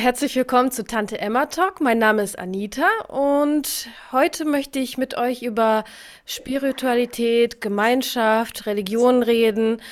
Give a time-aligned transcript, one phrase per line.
[0.00, 1.82] Herzlich willkommen zu Tante Emma Talk.
[1.82, 5.84] Mein Name ist Anita und heute möchte ich mit euch über
[6.24, 9.82] Spiritualität, Gemeinschaft, Religion reden.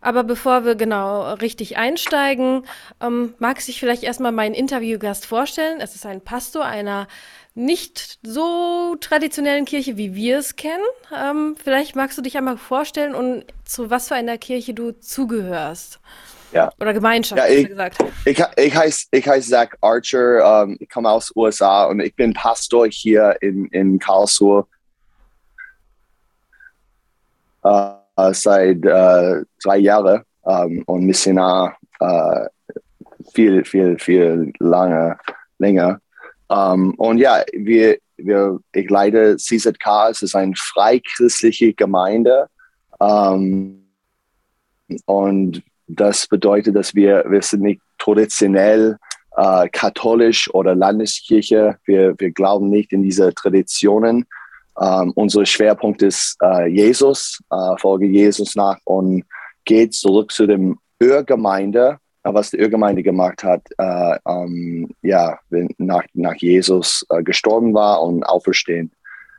[0.00, 2.62] Aber bevor wir genau richtig einsteigen,
[3.02, 5.82] ähm, mag sich vielleicht erstmal mein Interviewgast vorstellen.
[5.82, 7.06] Es ist ein Pastor einer
[7.54, 10.82] nicht so traditionellen Kirche, wie wir es kennen.
[11.14, 16.00] Ähm, vielleicht magst du dich einmal vorstellen und zu was für einer Kirche du zugehörst.
[16.52, 16.70] Ja.
[16.80, 17.98] Oder Gemeinschaft, Ja, ich- gesagt.
[18.24, 22.32] Ich, ich heiße ich heiß Zach Archer, ähm, ich komme aus USA und ich bin
[22.32, 24.66] Pastor hier in, in Karlsruhe
[27.64, 32.46] äh, seit äh, drei Jahren ähm, und Missionar äh,
[33.34, 35.18] viel, viel, viel lange,
[35.58, 36.00] länger.
[36.50, 42.48] Ähm, und ja, wir, wir, ich leite CZK, es ist eine freichristliche Gemeinde.
[43.00, 43.84] Ähm,
[45.04, 48.96] und das bedeutet, dass wir, wir sind nicht traditionell
[49.36, 51.76] äh, katholisch oder Landeskirche.
[51.84, 54.26] Wir, wir glauben nicht in diese Traditionen.
[54.80, 59.24] Ähm, unser Schwerpunkt ist äh, Jesus, äh, folge Jesus nach und
[59.64, 65.38] geht zurück zu dem Urgemeinde, äh, was die Urgemeinde gemacht hat, äh, ähm, ja,
[65.78, 68.92] nach, nach Jesus äh, gestorben war und auferstehen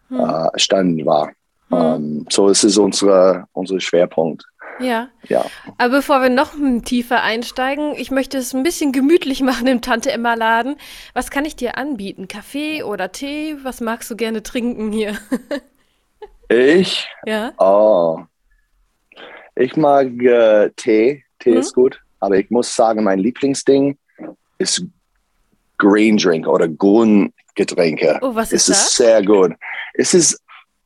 [0.09, 0.19] Hm.
[0.19, 1.31] äh, standen war.
[1.69, 1.77] Hm.
[1.77, 4.43] Ähm, so ist es unsere, unser Schwerpunkt.
[4.79, 5.09] Ja.
[5.27, 5.45] Ja.
[5.77, 6.53] Aber bevor wir noch
[6.85, 10.75] tiefer einsteigen, ich möchte es ein bisschen gemütlich machen im Tante Emma Laden.
[11.13, 12.27] Was kann ich dir anbieten?
[12.27, 13.57] Kaffee oder Tee?
[13.63, 15.17] Was magst du gerne trinken hier?
[16.51, 17.51] Ich ja?
[17.59, 18.21] Oh.
[19.55, 21.23] Ich mag äh, Tee.
[21.37, 21.57] Tee Mhm.
[21.57, 22.01] ist gut.
[22.19, 23.97] Aber ich muss sagen, mein Lieblingsding
[24.57, 24.83] ist
[25.77, 28.17] Green Drink oder Grüngetränke.
[28.21, 28.87] Oh, was ist es das?
[28.87, 29.53] ist sehr gut.
[29.93, 30.41] Es ist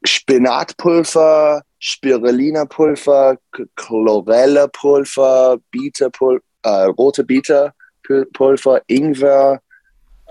[0.06, 3.38] Spinatpulver, Spirulinapulver,
[3.76, 9.62] Chlorellepulver, Bitterpul äh, rote Bitterpulver, Ingwer,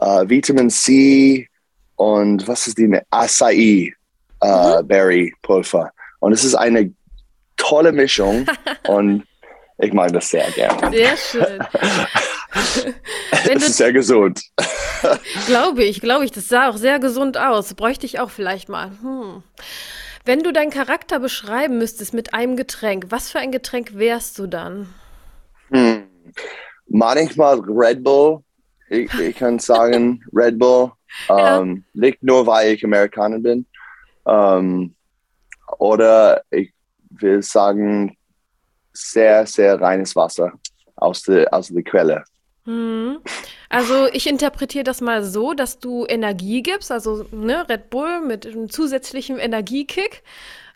[0.00, 1.48] äh, Vitamin C
[1.96, 2.88] und was ist die?
[2.88, 3.92] ne- Acai
[4.40, 5.92] äh, Berry Pulver.
[6.20, 6.92] Und es ist eine
[7.56, 8.46] tolle Mischung
[8.88, 9.24] und
[9.82, 10.90] ich mag das sehr gerne.
[10.96, 11.58] Sehr schön.
[13.44, 14.40] Wenn Es du- ist sehr gesund.
[15.46, 16.30] Glaube ich, glaube ich.
[16.30, 17.74] Das sah auch sehr gesund aus.
[17.74, 18.92] Bräuchte ich auch vielleicht mal.
[19.02, 19.42] Hm.
[20.24, 24.46] Wenn du deinen Charakter beschreiben müsstest mit einem Getränk, was für ein Getränk wärst du
[24.46, 24.94] dann?
[25.70, 26.04] Hm.
[26.86, 28.44] Manchmal Red Bull.
[28.88, 30.92] Ich, ich kann sagen Red Bull.
[31.28, 31.60] Ja.
[31.60, 33.66] Ähm, nicht nur, weil ich Amerikaner bin.
[34.26, 34.94] Ähm,
[35.78, 36.72] oder ich
[37.10, 38.16] will sagen,
[38.92, 40.52] sehr, sehr reines Wasser
[40.96, 42.24] aus der, aus der Quelle.
[42.64, 43.18] Hm.
[43.68, 48.46] Also ich interpretiere das mal so, dass du Energie gibst, also ne, Red Bull mit
[48.46, 50.22] einem zusätzlichen Energiekick.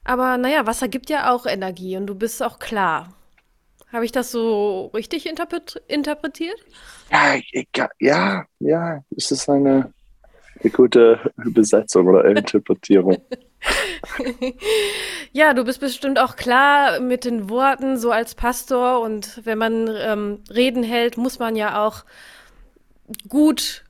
[0.02, 3.12] Aber naja, Wasser gibt ja auch Energie und du bist auch klar.
[3.92, 6.58] Habe ich das so richtig interpret interpretiert?
[7.10, 7.68] Ja, ich,
[8.00, 9.92] ja, ja, es ist eine,
[10.60, 13.16] eine gute Übersetzung oder Interpretierung.
[15.32, 19.00] Ja, du bist bestimmt auch klar mit den Worten, so als Pastor.
[19.00, 22.04] Und wenn man ähm, Reden hält, muss man ja auch
[23.28, 23.84] gut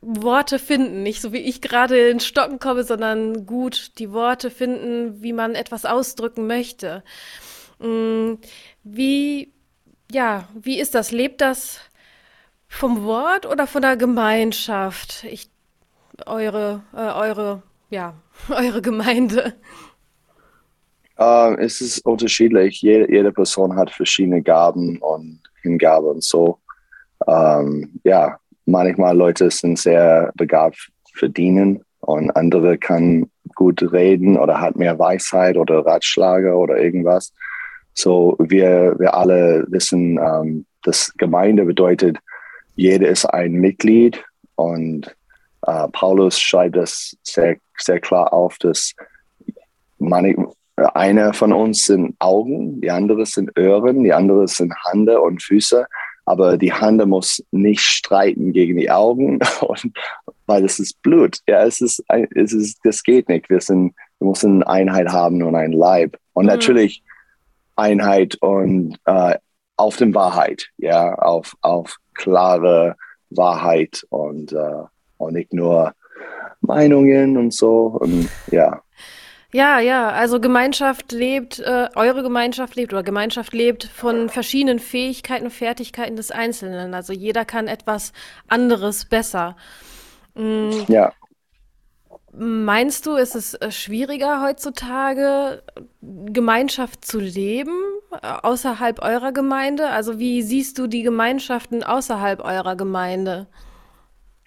[0.00, 1.02] Worte finden.
[1.02, 5.54] Nicht so wie ich gerade in Stocken komme, sondern gut die Worte finden, wie man
[5.54, 7.02] etwas ausdrücken möchte.
[7.78, 8.34] Mm,
[8.84, 9.52] Wie,
[10.10, 11.12] ja, wie ist das?
[11.12, 11.80] Lebt das
[12.68, 15.24] vom Wort oder von der Gemeinschaft?
[15.24, 15.50] Ich,
[16.26, 17.62] eure, äh, eure,
[17.92, 18.14] ja,
[18.48, 19.54] eure Gemeinde.
[21.18, 22.80] Ähm, es ist unterschiedlich.
[22.82, 26.58] Jede, jede Person hat verschiedene Gaben und Hingabe und so.
[27.28, 34.60] Ähm, ja, manchmal Leute sind sehr begabt für Dienen und andere kann gut reden oder
[34.60, 37.32] hat mehr Weisheit oder Ratschläge oder irgendwas.
[37.94, 42.16] So, wir, wir alle wissen, ähm, dass Gemeinde bedeutet,
[42.74, 44.24] jeder ist ein Mitglied
[44.56, 45.14] und
[45.66, 48.94] äh, Paulus schreibt das sehr, sehr klar auf, dass
[49.98, 55.42] man, einer von uns sind Augen, die andere sind Ohren, die andere sind Hände und
[55.42, 55.86] Füße.
[56.24, 59.92] Aber die Hand muss nicht streiten gegen die Augen, und,
[60.46, 61.38] weil es ist Blut.
[61.48, 62.02] Ja, es ist,
[62.34, 63.50] es ist, das geht nicht.
[63.50, 66.16] Wir sind, wir müssen Einheit haben und ein Leib.
[66.32, 66.50] Und Mhm.
[66.50, 67.02] natürlich
[67.76, 69.36] Einheit und äh,
[69.76, 72.96] auf dem Wahrheit, ja, auf, auf klare
[73.30, 74.84] Wahrheit und, äh,
[75.22, 75.92] und nicht nur
[76.60, 77.98] Meinungen und so.
[78.00, 78.82] Und ja.
[79.54, 85.44] Ja, ja, also Gemeinschaft lebt, äh, eure Gemeinschaft lebt oder Gemeinschaft lebt von verschiedenen Fähigkeiten
[85.44, 86.94] und Fertigkeiten des Einzelnen.
[86.94, 88.12] Also jeder kann etwas
[88.48, 89.56] anderes besser.
[90.34, 91.12] Mm, Ja.
[92.34, 95.62] Meinst du, ist es äh, schwieriger heutzutage,
[96.00, 97.74] Gemeinschaft zu leben?
[98.20, 99.88] äh, außerhalb eurer Gemeinde?
[99.88, 103.46] Also wie siehst du die Gemeinschaften außerhalb eurer Gemeinde?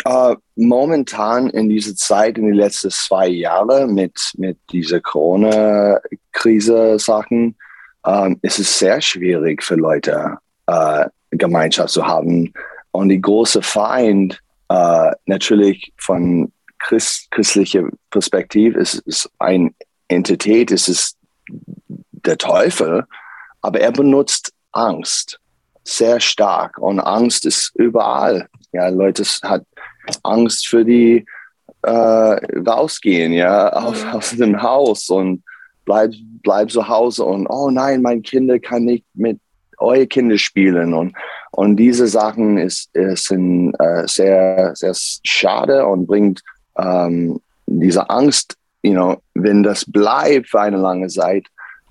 [0.04, 7.56] Uh, momentan in dieser Zeit, in den letzten zwei Jahren mit, mit dieser Corona-Krise-Sachen,
[8.04, 10.38] um, ist es sehr schwierig für Leute,
[10.70, 12.54] uh, Gemeinschaft zu haben.
[12.92, 14.40] Und die große Feind,
[14.72, 19.72] uh, natürlich von Christ, christlicher Perspektive, ist, ist eine
[20.08, 21.16] Entität, ist es
[22.12, 23.06] der Teufel,
[23.62, 25.40] aber er benutzt Angst
[25.86, 28.50] sehr stark und Angst ist überall.
[28.74, 29.64] Ja, Leute hat
[30.24, 31.26] Angst für die
[31.82, 31.90] äh,
[32.68, 34.10] rausgehen, ja, aus, mhm.
[34.10, 35.44] aus dem Haus und
[35.86, 39.40] bleib, bleib zu Hause und oh nein, mein Kind kann nicht mit
[39.78, 41.16] eure Kinder spielen und
[41.52, 44.94] und diese Sachen ist, ist sind äh, sehr sehr
[45.24, 46.42] schade und bringt
[46.78, 51.46] ähm, diese Angst, you know, wenn das bleibt für eine lange Zeit,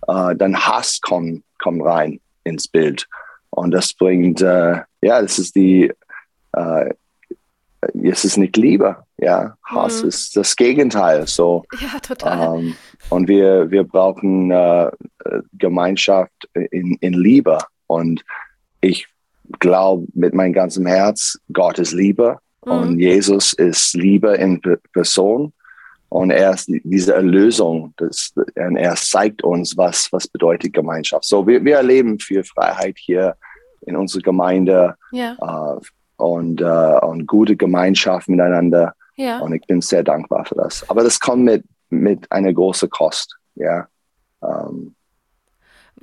[0.08, 3.06] äh, dann Hass kommt kommt rein ins Bild
[3.50, 5.92] und das bringt äh, ja, das ist die
[6.52, 6.94] äh,
[8.02, 9.56] es ist nicht Liebe, ja.
[9.64, 10.08] Hass mhm.
[10.08, 11.26] ist das Gegenteil.
[11.26, 11.64] So.
[11.80, 12.58] Ja, total.
[12.58, 12.74] Ähm,
[13.10, 14.90] und wir, wir brauchen äh,
[15.52, 17.58] Gemeinschaft in, in Liebe.
[17.86, 18.24] Und
[18.80, 19.06] ich
[19.60, 22.72] glaube mit meinem ganzen Herz, Gott ist Liebe mhm.
[22.72, 24.60] und Jesus ist Liebe in
[24.92, 25.52] Person.
[26.08, 31.24] Und er ist diese Erlösung, das, er zeigt uns, was, was bedeutet Gemeinschaft.
[31.24, 33.34] So, wir, wir erleben viel Freiheit hier
[33.80, 34.94] in unserer Gemeinde.
[35.10, 35.32] Ja.
[35.32, 35.80] Äh,
[36.16, 38.94] und, äh, und gute Gemeinschaft miteinander.
[39.16, 39.38] Ja.
[39.40, 40.88] Und ich bin sehr dankbar für das.
[40.88, 43.36] Aber das kommt mit, mit einer großen Kost.
[43.54, 43.86] Ja.
[44.42, 44.94] Ähm,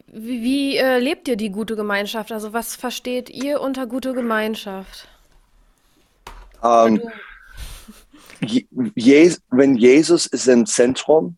[0.08, 2.32] wie, wie äh, lebt ihr die gute Gemeinschaft?
[2.32, 5.08] Also was versteht ihr unter gute Gemeinschaft?
[6.64, 7.02] Ähm,
[8.96, 11.38] Je, wenn Jesus ist im Zentrum,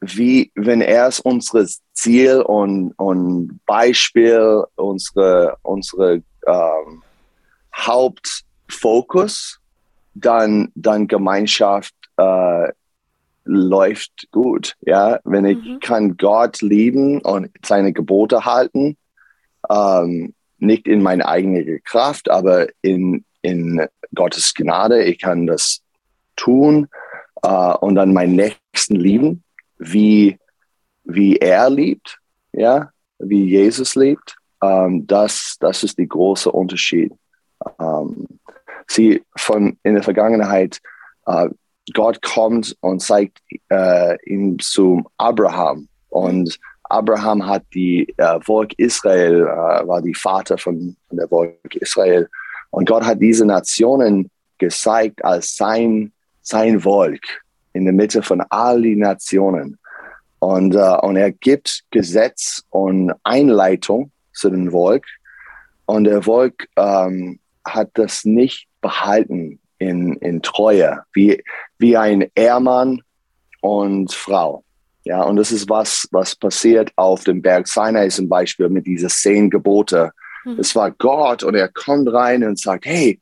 [0.00, 7.02] wie wenn er ist unser Ziel und, und Beispiel, unsere, unsere ähm,
[7.86, 9.60] Hauptfokus,
[10.14, 12.68] dann, dann Gemeinschaft äh,
[13.44, 14.76] läuft gut.
[14.80, 15.80] Ja, wenn ich mhm.
[15.80, 18.96] kann Gott lieben und seine Gebote halten,
[19.68, 25.80] ähm, nicht in meine eigene Kraft, aber in, in Gottes Gnade, ich kann das
[26.36, 26.88] tun
[27.42, 29.42] äh, und dann meinen Nächsten lieben,
[29.78, 30.38] wie,
[31.04, 32.18] wie er liebt,
[32.52, 34.36] ja, wie Jesus liebt.
[34.62, 37.12] Ähm, das, das ist der große Unterschied.
[37.78, 38.26] Ähm,
[38.86, 40.80] sie von in der Vergangenheit,
[41.26, 41.48] äh,
[41.94, 46.58] Gott kommt und zeigt äh, ihm zu Abraham und
[46.90, 52.28] Abraham hat die äh, Volk Israel, äh, war die Vater von, von der Volk Israel.
[52.70, 54.28] Und Gott hat diese Nationen
[54.58, 56.12] gezeigt als sein,
[56.42, 57.22] sein Volk
[57.72, 59.78] in der Mitte von all die Nationen.
[60.40, 65.04] Und, uh, und er gibt Gesetz und Einleitung zu dem Volk.
[65.86, 67.38] Und der Volk ähm,
[67.74, 71.42] hat das nicht behalten in, in Treue, wie,
[71.78, 73.02] wie ein Ehemann
[73.60, 74.64] und Frau.
[75.04, 79.08] Ja, und das ist was, was passiert auf dem Berg Sinai zum Beispiel mit diesen
[79.08, 80.12] zehn Gebote.
[80.44, 80.56] Mhm.
[80.58, 83.18] Es war Gott und er kommt rein und sagt, hey,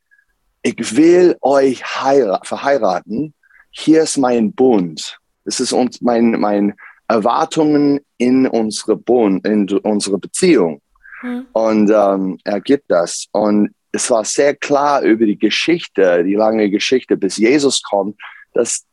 [0.63, 3.33] ich will euch verheiraten.
[3.71, 5.19] Hier ist mein Bund.
[5.45, 6.75] Das ist uns mein, mein
[7.07, 10.83] Erwartungen in unsere Bund, in unsere Beziehung.
[11.23, 11.47] Mhm.
[11.53, 13.27] Und ähm, er gibt das.
[13.33, 18.21] Und es war sehr klar über die Geschichte, die lange Geschichte, bis Jesus kommt,
[18.53, 18.85] dass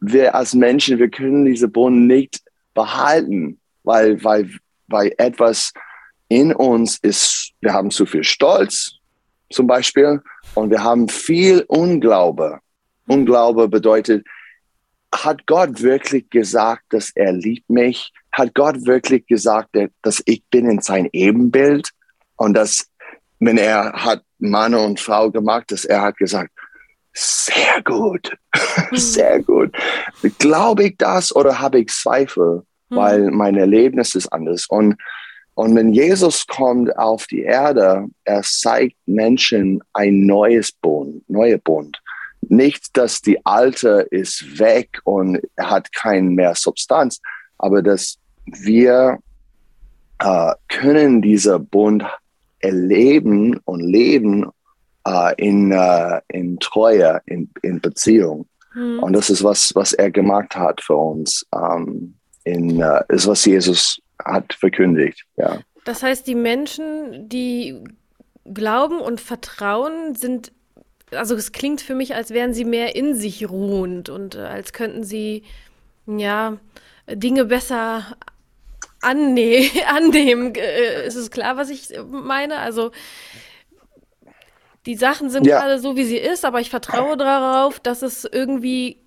[0.00, 2.40] wir als Menschen, wir können diese Bohnen nicht
[2.74, 4.50] behalten, weil, weil,
[4.88, 5.72] weil etwas
[6.28, 8.92] in uns ist, wir haben zu viel Stolz
[9.50, 10.22] zum Beispiel
[10.54, 12.60] und wir haben viel Unglaube.
[13.06, 14.24] Unglaube bedeutet,
[15.12, 18.12] hat Gott wirklich gesagt, dass er liebt mich?
[18.30, 21.90] Hat Gott wirklich gesagt, dass ich bin in sein Ebenbild
[22.36, 22.89] und dass
[23.40, 26.52] wenn er hat Mann und Frau gemacht, dass er hat gesagt,
[27.12, 28.36] sehr gut,
[28.90, 28.96] mhm.
[28.96, 29.74] sehr gut.
[30.38, 32.96] Glaube ich das oder habe ich Zweifel, mhm.
[32.96, 34.66] weil mein Erlebnis ist anders.
[34.68, 34.96] Und,
[35.54, 42.00] und wenn Jesus kommt auf die Erde, er zeigt Menschen ein neues Bund, neue Bund.
[42.42, 47.20] Nicht, dass die alte ist weg und hat keinen mehr Substanz,
[47.58, 49.18] aber dass wir
[50.18, 52.04] äh, können dieser Bund
[52.60, 54.46] erleben und leben
[55.06, 58.46] äh, in, äh, in Treue, in, in Beziehung.
[58.74, 59.00] Mhm.
[59.00, 61.46] Und das ist was, was er gemacht hat für uns.
[61.54, 62.14] Ähm,
[62.44, 65.24] in, äh, ist, was Jesus hat verkündigt.
[65.36, 65.58] Ja.
[65.84, 67.82] Das heißt, die Menschen, die
[68.44, 70.52] glauben und vertrauen, sind,
[71.10, 74.72] also es klingt für mich, als wären sie mehr in sich ruhend und äh, als
[74.72, 75.42] könnten sie,
[76.06, 76.56] ja,
[77.08, 78.16] Dinge besser
[79.00, 80.54] anne annehmen.
[80.54, 82.58] Äh, ist es klar, was ich meine?
[82.58, 82.92] Also
[84.86, 88.24] die Sachen sind Ja, gerade so, wie sie ist, aber ich vertraue darauf, dass es
[88.24, 88.98] irgendwie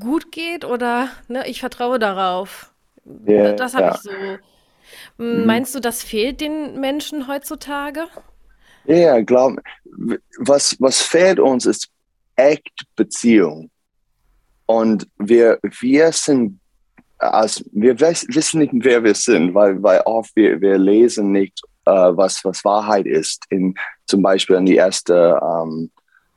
[0.00, 2.72] gut geht oder ne, ich vertraue darauf.
[3.04, 4.02] Da- ja, Das habe ich ja.
[4.02, 4.10] so.
[5.18, 5.46] M, Mhm.
[5.46, 8.06] Meinst du, das fehlt den Menschen heutzutage?
[8.84, 9.58] Ja, ja, glaub,
[10.38, 11.88] was, was fehlt uns ist
[12.36, 13.70] echt Beziehung.
[14.66, 16.59] Und wir, wir sind,
[17.20, 21.90] als, wir wissen nicht, wer wir sind, weil, weil oft wir, wir lesen nicht, äh,
[21.90, 23.44] was, was Wahrheit ist.
[23.50, 23.74] In,
[24.06, 25.90] zum Beispiel in die erste ähm,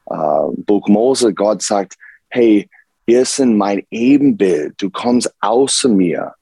[0.10, 0.16] äh,
[0.58, 1.96] Buch Mose, Gott sagt,
[2.30, 2.70] hey,
[3.06, 6.34] ihr sind mein Ebenbild, du kommst außer mir.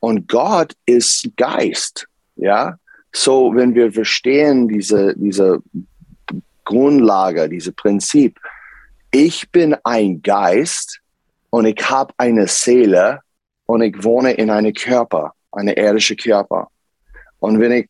[0.00, 2.76] Und Gott ist Geist, ja.
[3.12, 5.60] So, wenn wir verstehen diese, diese
[6.64, 8.38] Grundlage, dieses Prinzip,
[9.10, 11.00] ich bin ein Geist
[11.50, 13.20] und ich habe eine Seele
[13.68, 16.68] und ich wohne in einem Körper, eine irdische Körper.
[17.38, 17.88] Und wenn ich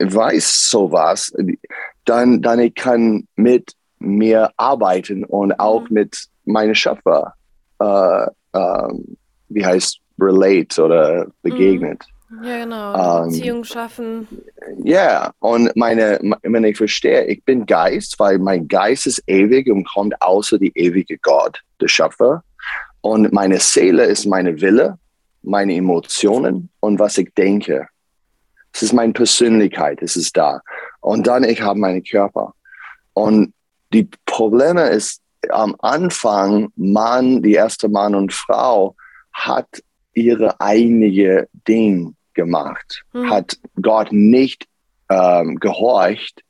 [0.00, 1.32] weiß sowas,
[2.04, 5.94] dann, dann ich kann mit mir arbeiten und auch Mhm.
[5.94, 7.34] mit meinem Schöpfer,
[7.78, 9.16] äh, ähm,
[9.48, 12.04] wie heißt, relate oder begegnet.
[12.42, 13.24] Ja, genau.
[13.24, 14.26] Ähm, Beziehung schaffen.
[14.82, 19.84] Ja, und meine, wenn ich verstehe, ich bin Geist, weil mein Geist ist ewig und
[19.88, 22.42] kommt außer die ewige Gott, der Schöpfer.
[23.00, 24.98] Und meine Seele ist meine Wille,
[25.42, 27.88] meine Emotionen und was ich denke.
[28.72, 30.60] Es ist meine Persönlichkeit, es ist da.
[31.00, 32.54] Und dann ich habe meinen Körper.
[33.14, 33.52] Und
[33.92, 38.94] die Probleme ist, am Anfang, Mann, die erste Mann und Frau,
[39.32, 43.30] hat ihre eigene Ding gemacht, Hm.
[43.30, 44.66] hat Gott nicht
[45.08, 46.42] ähm, gehorcht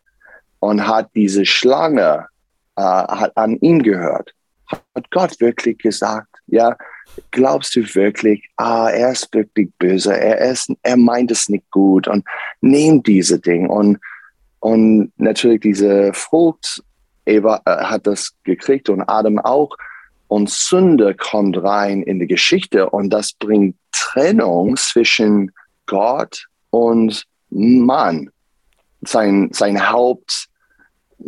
[0.59, 2.27] und hat diese Schlange
[2.77, 4.33] äh, hat an ihn gehört.
[4.67, 6.77] Hat Gott wirklich gesagt, ja,
[7.31, 12.09] glaubst du wirklich, ah, er ist wirklich böse, er, ist, er meint es nicht gut
[12.09, 12.25] und
[12.61, 13.69] nimm diese Ding.
[13.69, 13.99] Und,
[14.61, 16.83] und natürlich diese Frucht,
[17.27, 19.77] Eva äh, hat das gekriegt und Adam auch.
[20.29, 25.51] Und Sünde kommt rein in die Geschichte und das bringt Trennung zwischen
[25.87, 28.31] Gott und Mann.
[29.03, 29.91] Sein, sein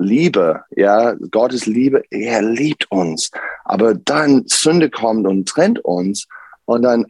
[0.02, 3.30] Hauptliebe, ja, Gottes Liebe, er liebt uns.
[3.64, 6.26] Aber dann Sünde kommt und trennt uns
[6.64, 7.06] und dann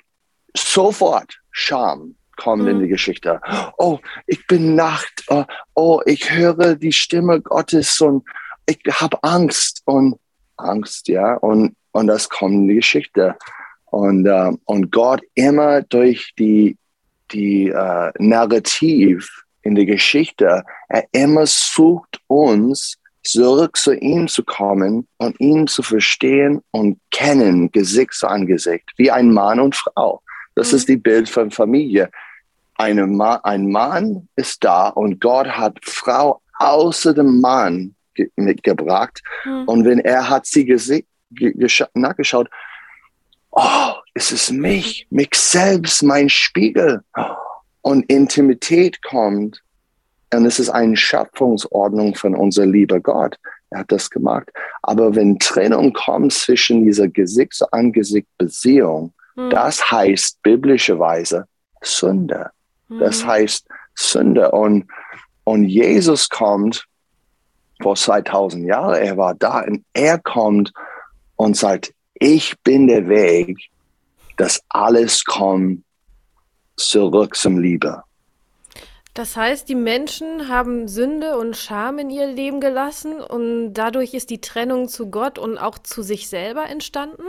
[0.54, 2.82] sofort Scham kommt in Mhm.
[2.82, 3.40] die Geschichte.
[3.78, 5.24] Oh, ich bin Nacht.
[5.28, 5.44] Oh,
[5.74, 8.24] oh ich höre die Stimme Gottes und
[8.66, 10.18] ich habe Angst und
[10.56, 11.34] Angst, ja.
[11.36, 13.36] Und, und das kommt in die Geschichte.
[13.86, 16.76] Und, äh, und Gott immer durch die,
[17.32, 25.06] die äh, Narrativ in der Geschichte, er immer sucht uns, zurück zu ihm zu kommen
[25.18, 30.20] und ihn zu verstehen und kennen, Gesicht zu Angesicht, wie ein Mann und Frau.
[30.54, 30.76] Das Mhm.
[30.76, 32.10] ist die Bild von Familie.
[32.76, 39.22] Eine Ma ein Mann ist da und Gott hat Frau außer dem Mann ge mitgebracht.
[39.42, 39.64] Hm.
[39.66, 41.02] Und wenn er hat sie ge
[41.94, 42.48] nachgeschaut,
[43.50, 47.02] oh, es ist mich, mich selbst, mein Spiegel.
[47.82, 49.60] Und Intimität kommt.
[50.32, 53.38] Und es ist eine Schöpfungsordnung von unser lieber Gott.
[53.70, 54.50] Er hat das gemacht.
[54.82, 59.50] Aber wenn Trennung kommt zwischen dieser Gesicht-zu-Angesicht-Beziehung, Hm.
[59.50, 61.46] das heißt biblischerweise
[61.82, 62.50] Sünde.
[62.88, 63.28] Das Hm.
[63.28, 64.50] heißt Sünde.
[64.50, 64.86] Und,
[65.44, 66.86] und Jesus kommt
[67.82, 70.72] vor 2000 Jahren, er war da und er kommt
[71.36, 73.58] und sagt, ich bin der Weg,
[74.36, 75.82] dass alles kommt
[76.88, 78.02] zurück zum Liebe.
[79.14, 84.30] Das heißt, die Menschen haben Sünde und Scham in ihr Leben gelassen und dadurch ist
[84.30, 87.24] die Trennung zu Gott und auch zu sich selber entstanden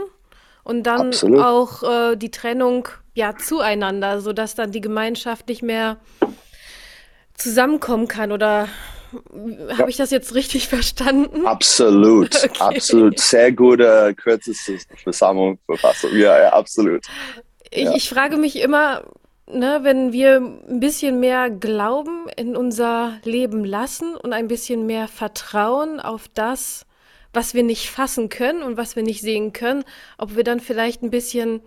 [0.62, 1.40] und dann Absolut.
[1.40, 5.98] auch äh, die Trennung ja zueinander, sodass dann die Gemeinschaft nicht mehr
[7.34, 8.32] zusammenkommen kann.
[8.32, 8.68] Oder
[9.68, 9.78] Ja.
[9.78, 11.46] habe ich das jetzt richtig verstanden?
[11.46, 12.50] Absolut, Okay.
[12.60, 13.20] absolut.
[13.20, 16.16] Sehr gute, kürzeste Zusammenfassung.
[16.16, 17.04] Ja, ja, absolut.
[17.70, 17.94] Ich, Ja.
[17.94, 19.04] ich frage mich immer,
[19.46, 25.08] ne, wenn wir ein bisschen mehr Glauben in unser Leben lassen und ein bisschen mehr
[25.08, 26.86] Vertrauen auf das,
[27.32, 29.84] was wir nicht fassen können und was wir nicht sehen können,
[30.18, 31.60] ob wir dann vielleicht ein bisschen,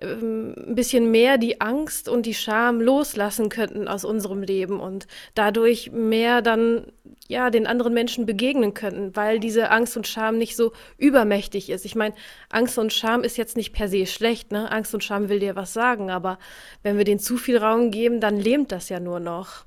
[0.00, 5.06] ähm, ein bisschen mehr die Angst und die Scham loslassen könnten aus unserem Leben und
[5.34, 6.86] dadurch mehr dann
[7.26, 11.84] ja den anderen Menschen begegnen könnten, weil diese Angst und Scham nicht so übermächtig ist.
[11.84, 12.14] Ich meine,
[12.48, 14.70] Angst und Scham ist jetzt nicht per se schlecht, ne?
[14.70, 16.38] Angst und Scham will dir was sagen, aber
[16.82, 19.66] wenn wir denen zu viel Raum geben, dann lähmt das ja nur noch.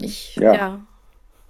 [0.00, 0.54] Ich, Ja.
[0.54, 0.86] ja.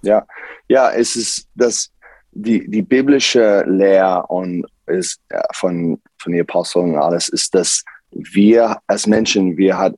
[0.03, 0.27] Ja,
[0.69, 1.91] ja, es ist das,
[2.37, 7.83] die, die biblische Lehre und ist äh, von, von den Aposteln und alles, ist, dass
[8.11, 9.95] wir als Menschen, wir hat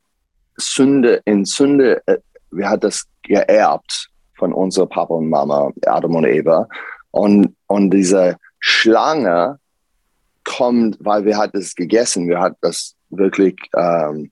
[0.56, 2.18] Sünde in Sünde, äh,
[2.50, 6.68] wir hat das geerbt von unserer Papa und Mama, Adam und Eva.
[7.10, 9.58] Und, und diese Schlange
[10.44, 14.30] kommt, weil wir hat es gegessen, wir hat das wirklich ähm,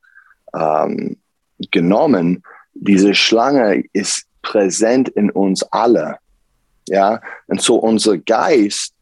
[0.55, 1.17] ähm,
[1.73, 2.43] genommen.
[2.75, 6.19] Diese Schlange ist präsent in uns alle.
[6.89, 8.95] Ja, und so unser Geist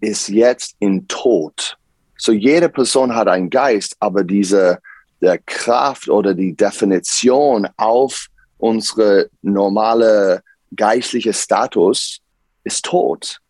[0.00, 1.76] ist jetzt in Tod.
[2.16, 4.78] So jede Person hat einen Geist, aber diese
[5.20, 8.26] der Kraft oder die Definition auf
[8.58, 10.42] unsere normale
[10.76, 12.20] geistliche Status
[12.64, 13.40] ist tot.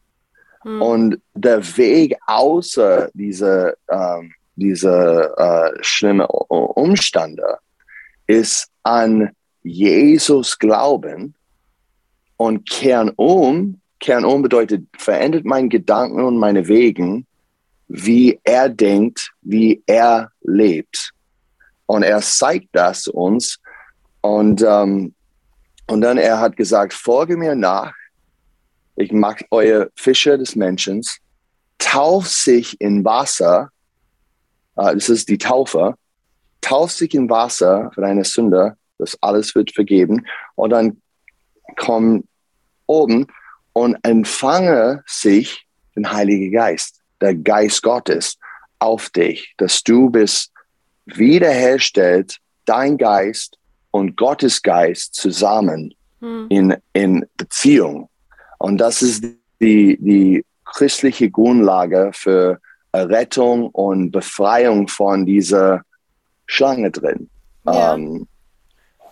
[0.62, 0.82] Hm.
[0.82, 7.58] Und der Weg außer diese, ähm, diese äh, schlimme Umstände
[8.26, 9.30] ist an
[9.62, 11.34] Jesus glauben
[12.40, 13.82] und kehren um.
[13.98, 17.26] Kehren um bedeutet, verändert meine Gedanken und meine Wegen,
[17.86, 21.12] wie er denkt, wie er lebt.
[21.84, 23.60] Und er zeigt das uns.
[24.22, 25.14] Und, ähm,
[25.86, 27.92] und dann er hat gesagt, folge mir nach.
[28.96, 31.04] Ich mag eure Fische des Menschen.
[31.76, 33.68] Tauf sich in Wasser.
[34.76, 35.94] Äh, das ist die Taufe.
[36.62, 38.78] Tauf sich in Wasser für deine Sünde.
[38.96, 40.24] Das alles wird vergeben.
[40.54, 41.02] Und dann
[41.76, 42.24] komm
[42.90, 43.26] oben
[43.72, 48.36] und empfange sich den Heiligen Geist, der Geist Gottes
[48.78, 50.52] auf dich, dass du bist
[51.06, 53.58] wiederherstellt dein Geist
[53.90, 56.46] und Gottes Geist zusammen hm.
[56.48, 58.08] in, in Beziehung.
[58.58, 59.24] Und das ist
[59.60, 62.60] die, die christliche Grundlage für
[62.94, 65.82] Rettung und Befreiung von dieser
[66.46, 67.28] Schlange drin.
[67.64, 67.94] Ja.
[67.94, 68.26] Ähm,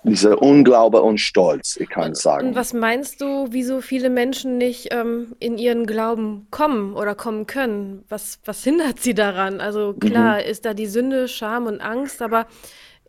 [0.04, 2.48] dieser Unglaube und Stolz, ich kann sagen.
[2.48, 7.46] Und was meinst du, wieso viele Menschen nicht ähm, in ihren Glauben kommen oder kommen
[7.46, 8.04] können?
[8.08, 9.60] Was, was hindert sie daran?
[9.60, 10.50] Also klar mhm.
[10.50, 12.46] ist da die Sünde, Scham und Angst, aber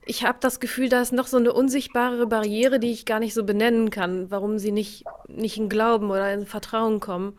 [0.05, 3.33] ich habe das Gefühl, da ist noch so eine unsichtbare Barriere, die ich gar nicht
[3.33, 7.37] so benennen kann, warum sie nicht, nicht in Glauben oder in Vertrauen kommen.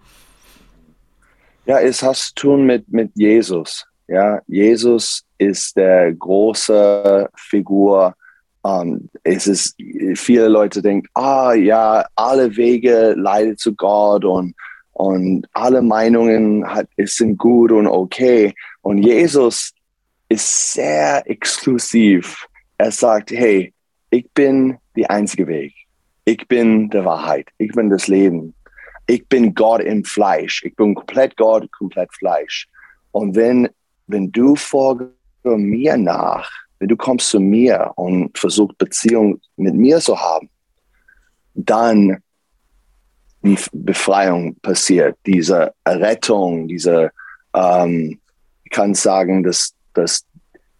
[1.66, 3.86] Ja, es hat zu tun mit, mit Jesus.
[4.06, 8.14] Ja, Jesus ist der große Figur,
[8.62, 9.76] um, ähm, es ist,
[10.14, 14.54] viele Leute denken, ah ja, alle Wege leiten zu Gott und,
[14.92, 18.54] und alle Meinungen hat, sind gut und okay.
[18.82, 19.72] Und Jesus
[20.28, 22.46] ist sehr exklusiv.
[22.76, 23.72] Er sagt, hey,
[24.10, 25.74] ich bin die einzige Weg.
[26.24, 27.48] Ich bin die Wahrheit.
[27.58, 28.54] Ich bin das Leben.
[29.06, 30.62] Ich bin Gott im Fleisch.
[30.64, 32.68] Ich bin komplett Gott, komplett Fleisch.
[33.12, 33.68] Und wenn,
[34.06, 40.00] wenn du folgst mir nach, wenn du kommst zu mir und versuchst Beziehung mit mir
[40.00, 40.48] zu haben,
[41.54, 42.22] dann
[43.42, 47.10] die Befreiung passiert, diese Rettung, diese,
[47.54, 48.18] ähm,
[48.64, 50.24] ich kann sagen, dass, dass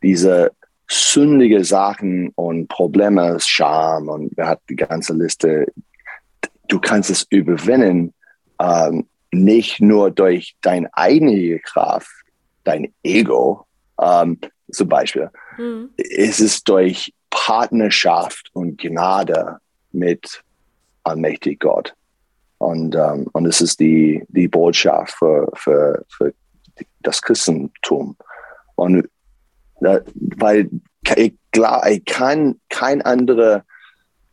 [0.03, 0.53] diese
[0.89, 5.67] sündige Sachen und Probleme, Scham und wir hatten die ganze Liste,
[6.69, 8.15] du kannst es überwinden,
[8.61, 12.11] ähm, nicht nur durch deine eigene Kraft,
[12.65, 13.67] dein Ego,
[14.01, 14.39] ähm,
[14.73, 15.91] zum Beispiel, Mhm.
[15.97, 19.59] Es ist durch Partnerschaft und Gnade
[19.93, 20.43] mit
[21.05, 21.95] allmächtig Gott.
[22.59, 26.35] Und, ähm, und es ist die, die Botschaft für, für, für
[27.01, 28.17] das Christentum.
[28.75, 29.09] Und
[29.81, 30.71] äh, weil
[31.17, 33.65] ich, glaube, ich kann kein andere,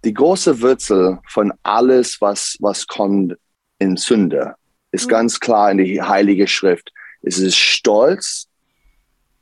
[0.04, 3.36] die große Wurzel von alles, was, was kommt
[3.80, 4.56] in Sünde,
[4.92, 5.12] ist mhm.
[5.12, 6.92] ganz klar in die Heilige Schrift.
[7.22, 8.48] Es ist Stolz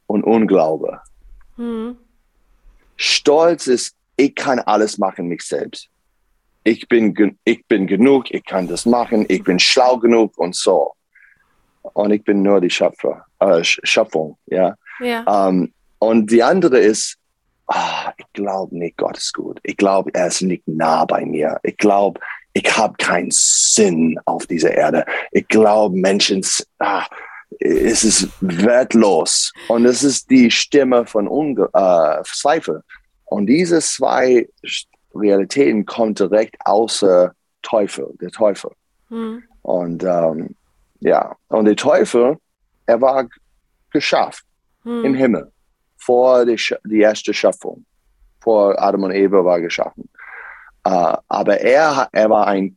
[0.07, 1.01] und Unglaube.
[1.57, 1.97] Mhm.
[2.97, 5.89] Stolz ist, ich kann alles machen, mich selbst.
[6.63, 10.93] Ich bin, ich bin genug, ich kann das machen, ich bin schlau genug und so.
[11.93, 14.75] Und ich bin nur die Schöpfer, äh, Schöpfung, ja.
[14.99, 15.47] ja.
[15.49, 17.17] Ähm, und die andere ist,
[17.67, 19.59] ah, ich glaube nicht, Gott ist gut.
[19.63, 21.59] Ich glaube, er ist nicht nah bei mir.
[21.63, 22.19] Ich glaube,
[22.53, 25.05] ich habe keinen Sinn auf dieser Erde.
[25.31, 26.43] Ich glaube, Menschen,
[26.79, 27.05] ah,
[27.59, 29.53] es ist wertlos.
[29.67, 32.81] Und es ist die Stimme von Unge äh, Zweifel.
[33.25, 34.47] Und diese zwei
[35.13, 38.71] Realitäten kommen direkt außer Teufel, der Teufel.
[39.09, 39.43] Mhm.
[39.61, 40.55] Und ähm,
[40.99, 42.37] ja, und der Teufel,
[42.85, 43.27] er war
[43.91, 44.45] geschafft
[44.83, 45.05] mhm.
[45.05, 45.51] im Himmel
[45.97, 47.85] vor die, die erste Schöpfung.
[48.41, 50.07] Vor Adam und Eva war geschaffen.
[50.87, 52.75] Uh, aber er, er war ein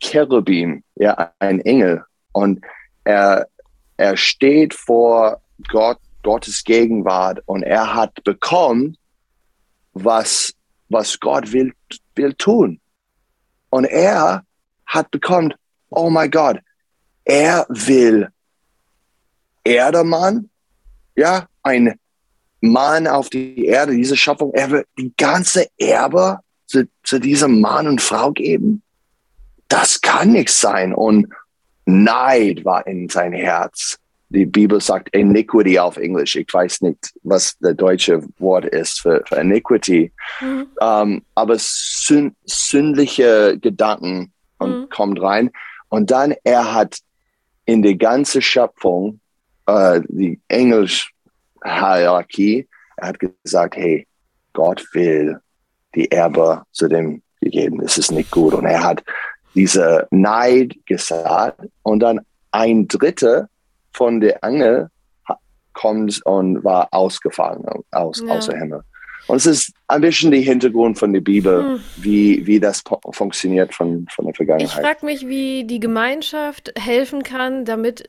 [0.00, 2.02] Cherubim, ja, ein Engel.
[2.32, 2.64] Und
[3.04, 3.46] er,
[4.00, 8.96] er steht vor Gott, Gottes Gegenwart und er hat bekommen,
[9.92, 10.54] was,
[10.88, 11.74] was Gott will,
[12.14, 12.80] will tun.
[13.68, 14.42] Und er
[14.86, 15.52] hat bekommen,
[15.90, 16.60] oh mein Gott,
[17.24, 18.28] er will
[19.64, 20.48] Erdemann,
[21.14, 22.00] ja, ein
[22.62, 27.86] Mann auf die Erde, diese Schöpfung, er wird die ganze Erbe zu, zu diesem Mann
[27.86, 28.82] und Frau geben?
[29.68, 30.94] Das kann nicht sein.
[30.94, 31.28] Und
[31.84, 33.98] Neid war in sein Herz.
[34.28, 36.36] Die Bibel sagt Iniquity auf Englisch.
[36.36, 40.12] Ich weiß nicht, was der deutsche Wort ist für, für Iniquity.
[40.40, 40.68] Mhm.
[40.76, 44.88] Um, ähm, aber sünd, sündliche Gedanken mhm.
[44.88, 45.50] kommt rein.
[45.88, 46.98] Und dann er hat
[47.64, 49.18] in die ganze Schöpfung,
[49.66, 54.06] äh, die Engelshierarchie, er hat gesagt, hey,
[54.52, 55.40] Gott will
[55.94, 57.80] die Erbe zu dem gegeben.
[57.82, 58.54] Es ist nicht gut.
[58.54, 59.02] Und er hat
[59.54, 62.20] diese Neid gesagt und dann
[62.52, 63.48] ein Dritter
[63.92, 64.88] von der Angel
[65.72, 68.34] kommt und war ausgefahren aus, ja.
[68.34, 68.82] außer Himmel.
[69.26, 71.80] Und es ist ein bisschen der Hintergrund von der Bibel, hm.
[71.96, 72.82] wie, wie das
[73.12, 74.68] funktioniert von, von der Vergangenheit.
[74.68, 78.08] Ich frage mich, wie die Gemeinschaft helfen kann, damit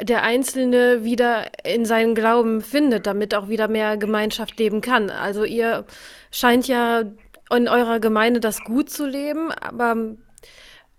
[0.00, 5.10] der Einzelne wieder in seinen Glauben findet, damit auch wieder mehr Gemeinschaft leben kann.
[5.10, 5.84] Also ihr
[6.30, 7.04] scheint ja
[7.50, 9.96] in eurer Gemeinde das gut zu leben, aber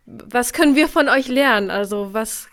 [0.09, 1.69] was können wir von euch lernen?
[1.69, 2.47] Also was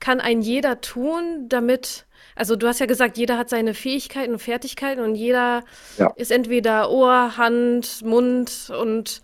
[0.00, 4.38] kann ein jeder tun, damit, also du hast ja gesagt, jeder hat seine Fähigkeiten und
[4.38, 5.64] Fertigkeiten und jeder
[5.96, 6.12] ja.
[6.16, 9.22] ist entweder Ohr, Hand, Mund und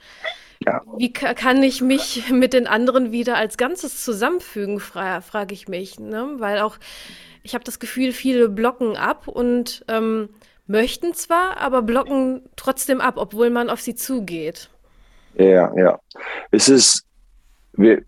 [0.64, 0.82] ja.
[0.96, 5.98] wie kann ich mich mit den anderen wieder als Ganzes zusammenfügen, fra frage ich mich.
[5.98, 6.34] Ne?
[6.38, 6.76] Weil auch,
[7.42, 10.30] ich habe das Gefühl, viele blocken ab und ähm,
[10.66, 14.70] möchten zwar, aber blocken trotzdem ab, obwohl man auf sie zugeht.
[15.36, 15.98] Ja, ja.
[16.50, 17.03] Es ist
[17.76, 18.02] wir,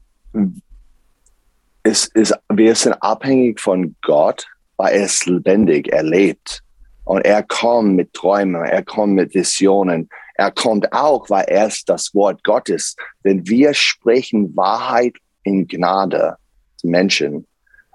[1.83, 6.63] es ist, wir sind abhängig von Gott, weil er ist lebendig, er lebt.
[7.05, 10.09] Und er kommt mit Träumen, er kommt mit Visionen.
[10.35, 12.97] Er kommt auch, weil er ist das Wort Gottes.
[13.23, 16.37] Wenn wir sprechen Wahrheit in Gnade
[16.77, 17.47] zu Menschen,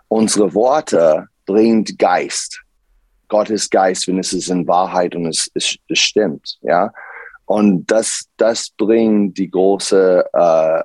[0.07, 2.61] unsere Worte bringt Geist.
[3.27, 6.91] Gottes Geist, wenn es ist in Wahrheit und es, es, es stimmt, ja.
[7.45, 10.83] Und das, das bringt die große äh, äh,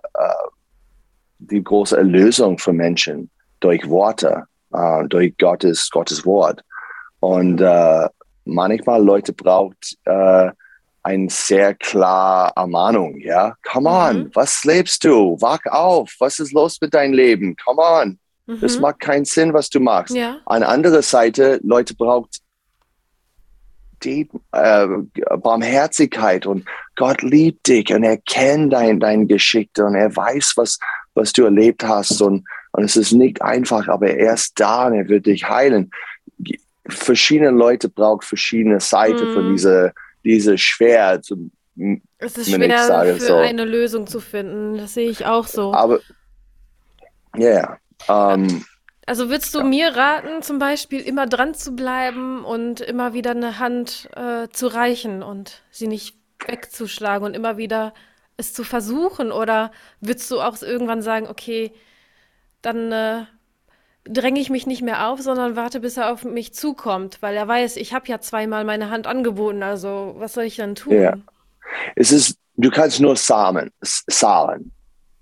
[1.39, 6.63] die große Erlösung für Menschen durch Worte, äh, durch Gottes, Gottes Wort.
[7.21, 8.09] Und äh,
[8.45, 10.51] manchmal Leute braucht äh,
[11.03, 13.55] eine sehr klare Ermahnung, ja.
[13.65, 14.31] Come on, mhm.
[14.35, 15.37] was lebst du?
[15.41, 17.57] Wach auf, was ist los mit deinem Leben?
[17.65, 18.19] Come on.
[18.47, 18.61] Mhm.
[18.61, 20.15] Das macht keinen Sinn, was du machst.
[20.15, 20.39] Ja.
[20.47, 22.41] An anderer Seite, Leute braucht
[24.03, 24.87] die äh,
[25.39, 30.79] Barmherzigkeit und Gott liebt dich und er kennt dein, dein Geschichte und er weiß, was,
[31.17, 32.21] was du erlebt hast.
[32.23, 35.91] Und, und es ist nicht einfach, aber er ist da er wird dich heilen.
[36.89, 39.35] Verschiedene Leute brauchen verschiedene Seiten mm.
[39.35, 39.93] von dieser,
[40.25, 41.51] diese schwer zu,
[42.19, 43.37] es ist schwer sage, für so.
[43.37, 44.79] eine Lösung zu finden.
[44.79, 45.75] Das sehe ich auch so.
[45.75, 45.99] Aber
[47.37, 48.65] ja, yeah, um,
[49.07, 49.65] also würdest du ja.
[49.65, 54.67] mir raten, zum Beispiel immer dran zu bleiben und immer wieder eine Hand äh, zu
[54.67, 57.95] reichen und sie nicht wegzuschlagen und immer wieder
[58.37, 59.33] es zu versuchen?
[59.33, 59.71] Oder
[60.01, 61.73] würdest du auch irgendwann sagen, okay,
[62.63, 63.25] dann äh,
[64.05, 67.49] dränge ich mich nicht mehr auf, sondern warte, bis er auf mich zukommt, weil er
[67.49, 71.01] weiß, ich habe ja zweimal meine Hand angeboten, also was soll ich dann tun?
[71.01, 71.15] Ja.
[71.95, 74.73] Es ist, du kannst nur Samen, Samen.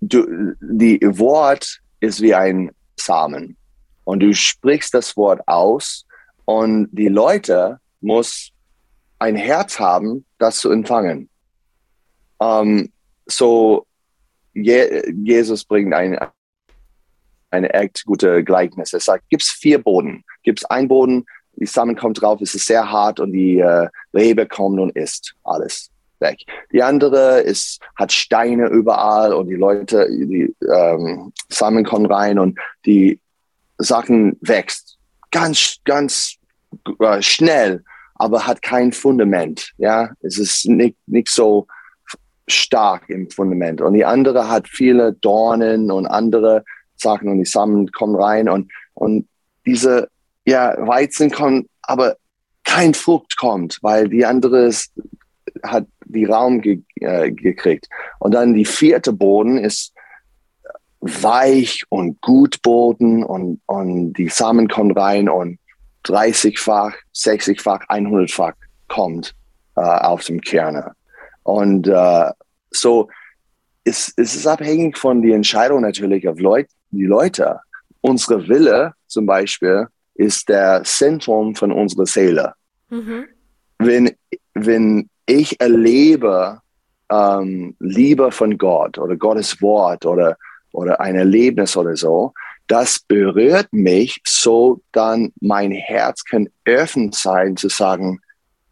[0.01, 3.57] Du, die Wort ist wie ein Samen
[4.05, 6.05] und du sprichst das Wort aus
[6.45, 8.51] und die Leute muss
[9.19, 11.31] ein Herz haben, das zu empfangen.
[12.39, 12.93] Um,
[13.27, 13.87] so
[14.55, 16.17] Je Jesus bringt ein,
[17.51, 18.93] eine echt gute Gleichnis.
[18.93, 20.25] Er sagt, gibt es vier Boden.
[20.45, 23.89] Gibt es einen Boden, die Samen kommt drauf, es ist sehr hart und die äh,
[24.13, 26.39] Rebe kommt und isst alles weg.
[26.73, 32.59] Die andere ist, hat Steine überall und die Leute, die ähm, Samen kommen rein und
[32.87, 33.21] die
[33.79, 34.99] Sachen wächst.
[35.31, 36.37] Ganz, ganz
[37.01, 37.85] äh, schnell,
[38.17, 39.73] aber hat kein Fundament.
[39.79, 41.67] Ja, es ist nicht, nicht so
[42.47, 43.81] stark im Fundament.
[43.81, 46.65] Und die andere hat viele Dornen und andere
[46.97, 49.29] Sachen und die Samen kommen rein und, und
[49.67, 50.09] diese,
[50.47, 52.17] ja, Weizen kommt, aber
[52.65, 54.93] kein Frucht kommt, weil die andere ist,
[55.63, 57.89] hat die Raum ge, äh, gekriegt.
[58.19, 59.93] Und dann die vierte Boden ist
[61.01, 65.59] weich und gut Boden und, und die Samen kommen rein und
[66.07, 68.55] 30-fach, 60-fach, 100-fach
[68.89, 69.35] kommt
[69.77, 70.95] äh, auf dem Kerne.
[71.45, 72.31] Und äh,
[72.71, 73.09] so
[73.85, 77.61] ist, ist es abhängig von der Entscheidung natürlich auf Leut, die Leute.
[78.01, 82.55] Unsere Wille zum Beispiel ist der Zentrum von unserer Seele.
[82.89, 83.27] Mhm.
[83.79, 84.13] Wenn,
[84.55, 86.61] wenn ich erlebe
[87.11, 90.37] ähm, Liebe von Gott oder Gottes Wort oder,
[90.73, 92.33] oder ein Erlebnis oder so,
[92.67, 98.21] das berührt mich, so dann mein Herz kann öffnen sein zu sagen,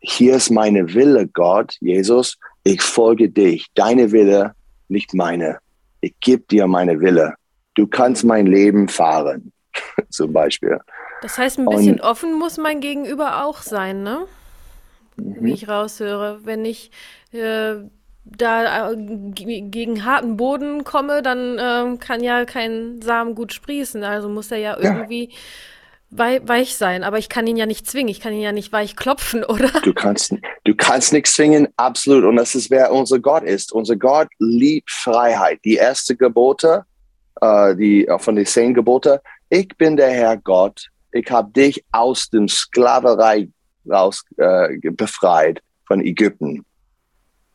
[0.01, 4.55] hier ist meine Wille, Gott, Jesus, ich folge dich, deine Wille,
[4.89, 5.59] nicht meine.
[6.01, 7.35] Ich gebe dir meine Wille.
[7.75, 9.53] Du kannst mein Leben fahren,
[10.11, 10.79] zum Beispiel.
[11.23, 14.27] Das heißt, ein bisschen Und, offen muss mein Gegenüber auch sein, ne?
[15.17, 15.47] Wie mhm.
[15.47, 16.41] ich raushöre.
[16.45, 16.91] Wenn ich
[17.33, 17.77] äh,
[18.25, 24.03] da äh, gegen harten Boden komme, dann äh, kann ja kein Samen gut sprießen.
[24.05, 25.37] Also muss er ja irgendwie ja
[26.13, 28.97] weich sein, aber ich kann ihn ja nicht zwingen, ich kann ihn ja nicht weich
[28.97, 29.69] klopfen, oder?
[29.83, 32.25] Du kannst, du kannst nichts zwingen, absolut.
[32.25, 33.73] Und das ist, wer unser Gott ist.
[33.73, 35.61] Unser Gott liebt Freiheit.
[35.65, 36.85] Die erste Gebote,
[37.41, 41.85] äh, die, äh, von den zehn Gebote, ich bin der Herr Gott, ich habe dich
[41.93, 43.49] aus dem Sklaverei
[43.91, 46.65] raus äh, befreit von Ägypten.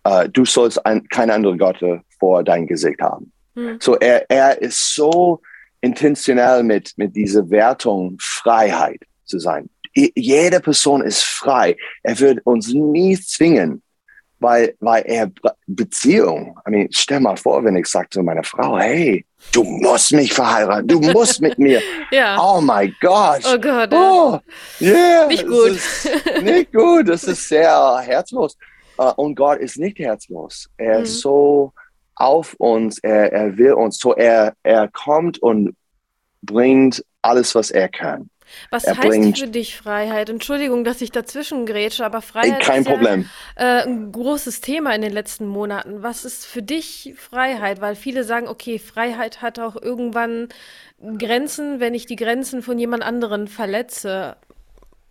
[0.04, 3.32] Äh, du sollst ein, keine andere Götter vor dein Gesicht haben.
[3.56, 3.78] Hm.
[3.80, 5.42] So er, er ist so
[5.82, 9.70] intentionell mit, mit dieser Wertung Freiheit zu sein.
[9.94, 11.76] Jede Person ist frei.
[12.04, 13.82] Er wird uns nie zwingen,
[14.40, 15.32] weil, weil er
[15.66, 20.14] Beziehung, I mean, stell mal vor, wenn ich sage zu meiner Frau, hey, du musst
[20.14, 21.82] mich verheiraten, du musst mit mir.
[22.12, 22.38] ja.
[22.40, 23.42] Oh mein Gott.
[23.52, 23.92] Oh Gott.
[23.92, 24.40] Oh,
[24.80, 25.26] yeah.
[25.28, 25.80] Nicht gut.
[26.44, 27.10] nicht gut.
[27.10, 28.56] Das ist sehr herzlos.
[29.00, 30.70] Uh, und Gott ist nicht herzlos.
[30.78, 31.04] Er mhm.
[31.04, 31.72] ist so
[32.18, 35.76] auf uns, er, er will uns, so er, er kommt und
[36.42, 38.30] bringt alles, was er kann.
[38.70, 40.30] Was er heißt für dich Freiheit?
[40.30, 43.30] Entschuldigung, dass ich dazwischen grätsche, aber Freiheit kein ist Problem.
[43.58, 46.02] Ja, äh, ein großes Thema in den letzten Monaten.
[46.02, 47.82] Was ist für dich Freiheit?
[47.82, 50.48] Weil viele sagen, okay, Freiheit hat auch irgendwann
[51.18, 54.38] Grenzen, wenn ich die Grenzen von jemand anderen verletze.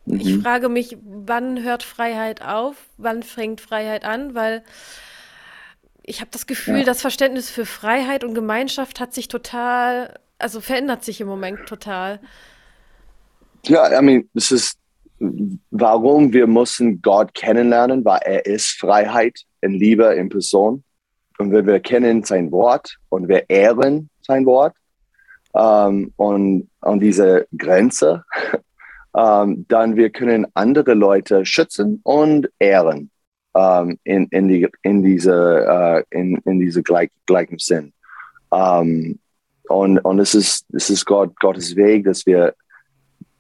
[0.06, 0.20] Mhm.
[0.20, 2.76] Ich frage mich, wann hört Freiheit auf?
[2.96, 4.34] Wann fängt Freiheit an?
[4.34, 4.64] Weil
[6.06, 6.84] ich habe das Gefühl, ja.
[6.84, 12.20] das Verständnis für Freiheit und Gemeinschaft hat sich total, also verändert sich im Moment total.
[13.64, 14.78] Ja, I mean, es ist,
[15.18, 20.84] warum wir müssen Gott kennenlernen, weil er ist Freiheit in Liebe in Person.
[21.38, 24.76] Und wenn wir kennen sein Wort und wir ehren sein Wort
[25.54, 28.24] ähm, und, und diese Grenze,
[29.16, 33.10] ähm, dann wir können andere Leute schützen und ehren
[33.56, 37.92] ähm, in, in, die, in, diese, äh, in, in diese gleich, gleichen Sinn.
[38.52, 39.18] Ähm,
[39.68, 42.54] und, und es ist, es ist Gott, Gottes Weg, dass wir,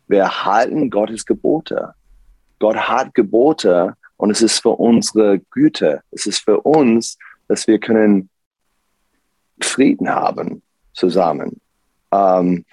[0.08, 1.94] wir halten Gottes Gebote.
[2.58, 6.00] Gott hat Gebote und es ist für unsere Güte.
[6.10, 8.30] Es ist für uns, dass wir können
[9.60, 10.62] Frieden haben
[10.94, 11.60] zusammen.
[12.10, 12.64] Ähm,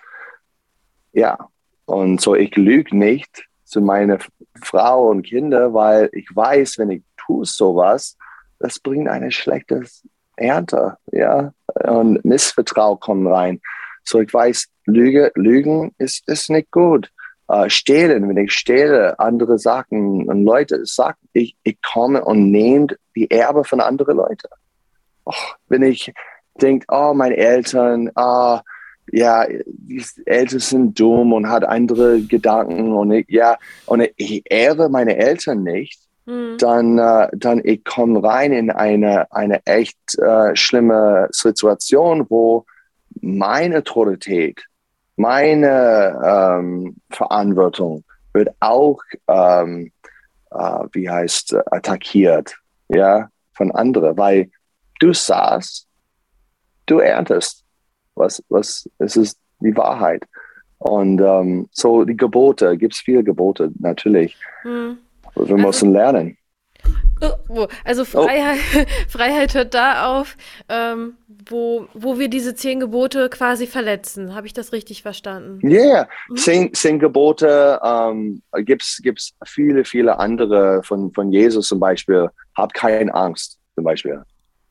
[1.12, 1.38] ja,
[1.86, 4.20] und so ich lüge nicht zu meiner
[4.62, 8.18] Frau und Kinder, weil ich weiß, wenn ich tust sowas,
[8.60, 9.84] das bringt eine schlechte
[10.36, 13.62] Ernte, ja, und Missvertrauen kommt rein.
[14.04, 17.10] So, ich weiß, Lüge, Lügen ist, ist nicht gut.
[17.52, 22.88] Uh, stehlen, wenn ich stehle, andere Sachen und Leute sagen, ich, ich komme und nehme
[23.18, 24.48] die Erbe von anderen Leuten.
[25.26, 25.34] Oh,
[25.68, 26.14] wenn ich
[26.62, 28.62] denke, oh, meine Eltern, ah,
[29.12, 33.58] ja, die Eltern sind dumm und hat andere Gedanken und ich, ja,
[33.88, 36.58] und ich ehre meine Eltern nicht, Mhm.
[36.58, 42.66] dann, äh, dann ich komme rein in eine, eine echt äh, schlimme Situation, wo
[43.22, 44.64] meine Autorität,
[45.16, 49.92] meine ähm, Verantwortung wird auch, ähm,
[50.52, 52.56] äh, wie heißt, attackiert,
[52.90, 54.50] ja, von anderen, weil
[55.00, 55.88] du sagst,
[56.86, 57.64] du erntest,
[58.16, 60.24] was, was, es ist die Wahrheit.
[60.80, 64.38] Und ähm, so die Gebote, gibt es viele Gebote, natürlich.
[64.64, 64.98] Mhm.
[65.36, 66.38] Wir also, müssen lernen.
[67.48, 68.80] Oh, also Freiheit, oh.
[69.08, 70.36] Freiheit hört da auf,
[70.70, 71.14] ähm,
[71.48, 74.36] wo, wo wir diese zehn Gebote quasi verletzen.
[74.36, 75.60] Habe ich das richtig verstanden?
[75.68, 76.08] Ja, yeah.
[76.30, 76.36] mhm.
[76.36, 82.30] zehn, zehn Gebote ähm, gibt es viele, viele andere von, von Jesus zum Beispiel.
[82.56, 84.22] Hab keine Angst zum Beispiel.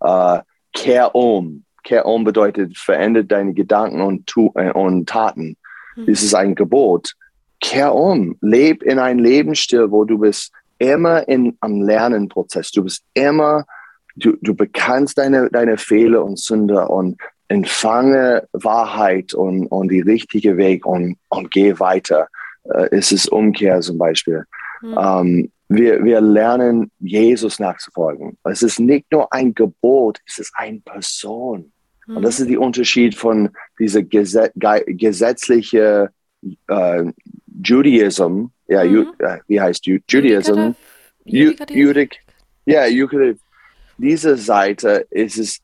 [0.00, 0.40] Äh,
[0.72, 1.64] kehr um.
[1.84, 5.56] Kehr um bedeutet, verändert deine Gedanken und, tu, äh, und Taten.
[5.96, 6.06] Mhm.
[6.06, 7.14] Das ist ein Gebot
[7.62, 12.72] kehr um, leb in ein Lebensstil, wo du bist immer in, am Lernenprozess.
[12.72, 13.64] Du bist immer,
[14.16, 20.56] du, du bekannst deine, deine Fehler und Sünder und empfange Wahrheit und, und die richtige
[20.56, 22.28] Weg und, und geh weiter.
[22.64, 24.44] Äh, es ist Umkehr zum Beispiel.
[24.82, 24.98] Mhm.
[24.98, 28.36] Ähm, wir, wir lernen, Jesus nachzufolgen.
[28.44, 31.72] Es ist nicht nur ein Gebot, es ist eine Person.
[32.06, 32.16] Mhm.
[32.16, 35.48] Und das ist der Unterschied von dieser gesetz
[36.68, 37.04] äh,
[37.64, 38.94] Judaism, ja, mhm.
[38.94, 40.72] Ju, äh, wie heißt Ju, Judaism?
[41.24, 42.20] Judik.
[42.64, 43.38] Ja, Judik.
[43.98, 45.60] Diese Seite ist es,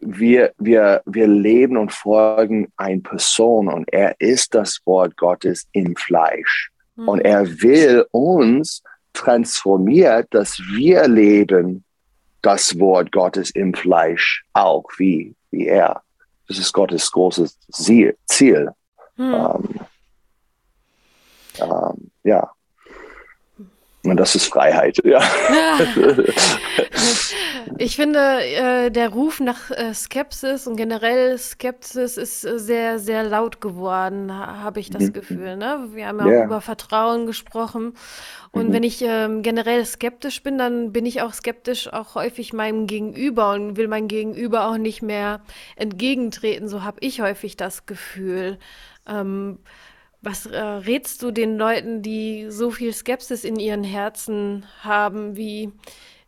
[0.00, 5.96] wir, wir, wir leben und folgen eine Person und er ist das Wort Gottes im
[5.96, 6.70] Fleisch.
[6.96, 7.08] Mhm.
[7.08, 8.82] Und er will uns
[9.12, 11.84] transformiert, dass wir leben
[12.42, 16.02] das Wort Gottes im Fleisch auch wie, wie er.
[16.46, 17.58] Das ist Gottes großes
[18.26, 18.70] Ziel.
[19.16, 19.34] Hm.
[19.34, 19.77] Ähm,
[21.60, 22.50] ähm, ja.
[24.04, 25.20] Und das ist Freiheit, ja.
[27.80, 33.22] Ich finde, äh, der Ruf nach äh, Skepsis und generell Skepsis ist äh, sehr, sehr
[33.22, 35.12] laut geworden, ha habe ich das mhm.
[35.12, 35.56] Gefühl.
[35.56, 35.88] Ne?
[35.92, 36.40] Wir haben ja yeah.
[36.40, 37.94] auch über Vertrauen gesprochen.
[38.50, 38.72] Und mhm.
[38.72, 43.52] wenn ich ähm, generell skeptisch bin, dann bin ich auch skeptisch auch häufig meinem Gegenüber
[43.52, 45.40] und will mein Gegenüber auch nicht mehr
[45.76, 46.68] entgegentreten.
[46.68, 48.58] So habe ich häufig das Gefühl.
[49.06, 49.58] Ähm,
[50.20, 55.70] was äh, rätst du den Leuten, die so viel Skepsis in ihren Herzen haben, wie,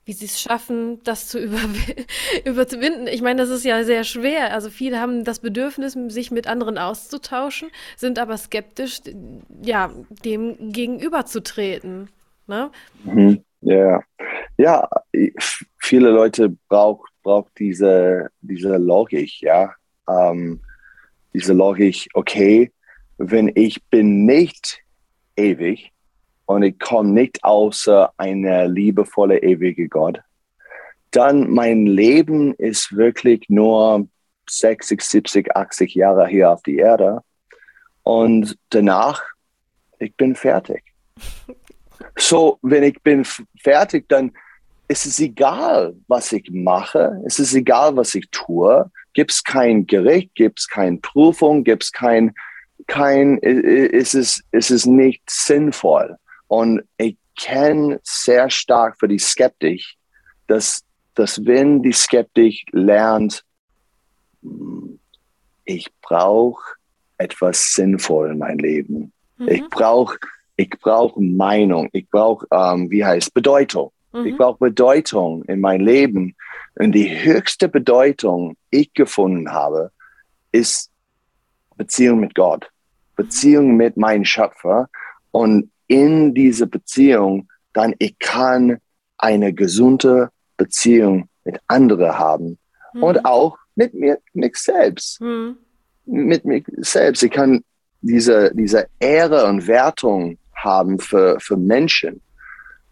[0.04, 1.38] wie sie es schaffen, das zu
[2.44, 3.06] überwinden?
[3.06, 4.52] Ich meine, das ist ja sehr schwer.
[4.52, 9.00] Also viele haben das Bedürfnis, sich mit anderen auszutauschen, sind aber skeptisch,
[9.62, 9.92] ja,
[10.24, 12.08] dem gegenüberzutreten.
[12.46, 12.70] Ne?
[13.04, 13.44] Mhm.
[13.62, 14.00] Ja,
[14.56, 14.88] ja,
[15.76, 19.72] viele Leute brauchen braucht diese, diese Logik, ja.
[20.08, 20.60] Ähm,
[21.32, 22.72] diese Logik, okay,
[23.22, 24.82] wenn ich bin nicht
[25.36, 25.92] ewig
[26.46, 30.20] und ich komme nicht außer eine liebevolle, ewige Gott,
[31.10, 34.08] dann mein Leben ist wirklich nur
[34.48, 37.20] 60, 70, 80 Jahre hier auf die Erde.
[38.02, 39.22] Und danach,
[39.98, 40.82] ich bin fertig.
[42.16, 43.24] So, wenn ich bin
[43.62, 44.32] fertig, dann
[44.88, 47.20] ist es egal, was ich mache.
[47.26, 48.90] Es ist egal, was ich tue.
[49.12, 52.34] Gibt es kein Gericht, gibt es keine Prüfung, gibt es kein
[52.90, 56.16] kein, ist es, ist es nicht sinnvoll.
[56.48, 59.82] Und ich kenne sehr stark für die Skeptik,
[60.48, 60.82] dass,
[61.14, 63.44] dass wenn die Skeptik lernt,
[65.64, 66.62] ich brauche
[67.18, 69.12] etwas sinnvoll in meinem Leben.
[69.38, 69.48] Mhm.
[69.48, 70.18] Ich brauche
[70.56, 73.92] ich brauch Meinung, ich brauche, ähm, wie heißt, Bedeutung.
[74.12, 74.26] Mhm.
[74.26, 76.36] Ich brauche Bedeutung in meinem Leben.
[76.74, 79.90] Und die höchste Bedeutung, ich gefunden habe,
[80.52, 80.90] ist
[81.76, 82.68] Beziehung mit Gott,
[83.22, 84.88] Beziehung mit meinem Schöpfer
[85.30, 88.78] und in diese Beziehung dann ich kann
[89.18, 92.58] eine gesunde Beziehung mit anderen haben
[92.94, 93.02] mhm.
[93.02, 95.20] und auch mit mir, mich selbst.
[95.20, 95.56] Mhm.
[96.06, 97.22] Mit mir selbst.
[97.22, 97.62] Ich kann
[98.00, 102.20] diese, diese Ehre und Wertung haben für, für Menschen.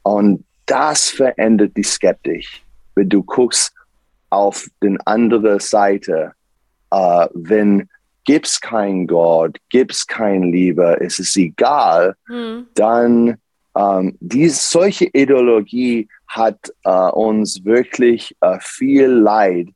[0.03, 2.47] Und das verändert die Skeptik.
[2.95, 3.73] Wenn du guckst
[4.31, 6.33] auf den andere Seite,
[6.91, 7.89] äh, wenn
[8.29, 12.67] gibt's keinen Gott, gibt's kein Liebe, es ist egal, mhm.
[12.75, 13.39] dann
[13.75, 19.69] ähm, diese solche Ideologie hat äh, uns wirklich äh, viel Leid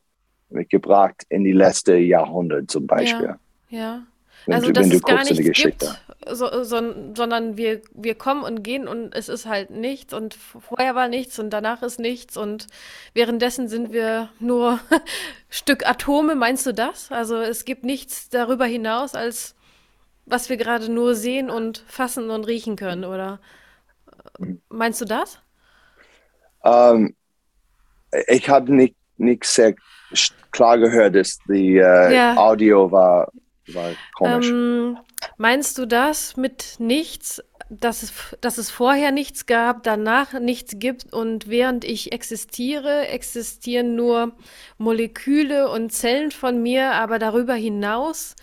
[0.51, 3.37] mitgebracht in die letzte Jahrhundert zum Beispiel.
[3.71, 4.03] Ja, ja.
[4.45, 6.77] Wenn also, du, dass es gar nichts gibt, so, so,
[7.15, 11.39] sondern wir, wir kommen und gehen und es ist halt nichts und vorher war nichts
[11.39, 12.67] und danach ist nichts und
[13.15, 14.81] währenddessen sind wir nur
[15.49, 17.11] Stück Atome, meinst du das?
[17.11, 19.55] Also es gibt nichts darüber hinaus, als
[20.27, 23.41] was wir gerade nur sehen und fassen und riechen können, oder
[24.69, 25.41] meinst du das?
[26.65, 27.15] Ähm,
[28.29, 29.75] ich habe nicht, nicht sehr
[30.53, 32.37] klar gehört, dass die äh, ja.
[32.37, 33.33] Audio war
[33.75, 34.49] war komisch.
[34.49, 34.99] Ähm,
[35.37, 41.13] meinst du das mit nichts, dass es, dass es vorher nichts gab, danach nichts gibt
[41.13, 44.33] und während ich existiere, existieren nur
[44.79, 48.37] Moleküle und Zellen von mir, aber darüber hinaus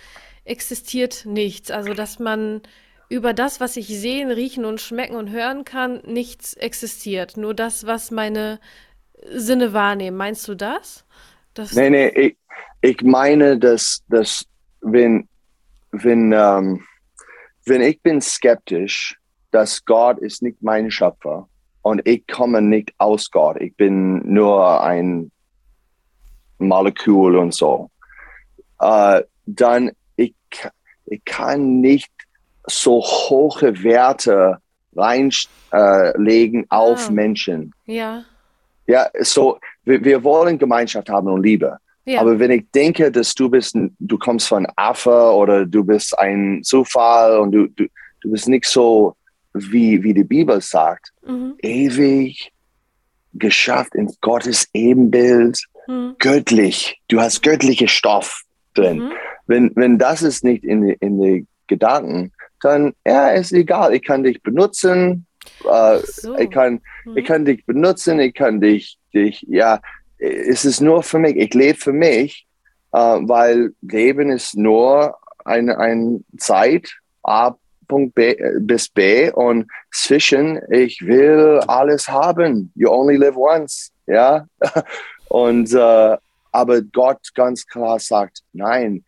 [0.45, 1.71] existiert nichts.
[1.71, 2.61] Also dass man
[3.09, 7.37] über das, was ich sehen, riechen und schmecken und hören kann, nichts existiert.
[7.37, 8.59] Nur das, was meine
[9.31, 10.15] Sinne wahrnehmen.
[10.15, 11.05] Meinst du das?
[11.53, 12.37] das nee, nee, ich,
[12.81, 14.45] ich meine, dass, dass
[14.81, 15.27] wenn,
[15.91, 16.83] wenn, ähm,
[17.65, 19.17] wenn ich bin skeptisch,
[19.51, 21.47] dass Gott ist nicht mein Schöpfer
[21.81, 25.31] und ich komme nicht aus Gott, ich bin nur ein
[26.59, 27.89] Molekül und so,
[28.79, 30.35] äh, dann ich,
[31.05, 32.11] ich kann nicht
[32.67, 34.59] so hohe Werte
[34.95, 37.11] reinlegen äh, auf ah.
[37.11, 37.73] Menschen.
[37.85, 38.23] Ja.
[38.87, 41.77] Ja, so, wir, wir wollen Gemeinschaft haben und Liebe.
[42.05, 42.21] Ja.
[42.21, 46.61] Aber wenn ich denke, dass du bist, du kommst von Affe oder du bist ein
[46.63, 47.85] Zufall und du, du,
[48.21, 49.15] du bist nicht so,
[49.53, 51.55] wie, wie die Bibel sagt, mhm.
[51.61, 52.51] ewig
[53.33, 56.15] geschafft in Gottes Ebenbild, mhm.
[56.19, 56.99] göttlich.
[57.07, 58.43] Du hast göttliche Stoff
[58.73, 58.99] drin.
[58.99, 59.11] Mhm.
[59.47, 62.31] Wenn, wenn das ist nicht in die, in die Gedanken,
[62.61, 63.93] dann ja, ist egal.
[63.93, 65.25] Ich kann dich benutzen.
[65.63, 66.37] Äh, so.
[66.37, 66.81] ich, kann,
[67.15, 67.27] ich mhm.
[67.27, 68.19] kann dich benutzen.
[68.19, 69.79] Ich kann dich, dich ja,
[70.19, 72.45] es ist nur für mich, ich lebe für mich,
[72.91, 75.15] äh, weil Leben ist nur
[75.45, 76.91] eine, eine Zeit
[77.23, 77.57] ab
[77.87, 82.71] Punkt B, bis B und zwischen, ich will alles haben.
[82.75, 83.91] You only live once.
[84.05, 84.45] Ja.
[85.29, 86.17] Und, äh,
[86.51, 89.03] aber Gott ganz klar sagt, nein,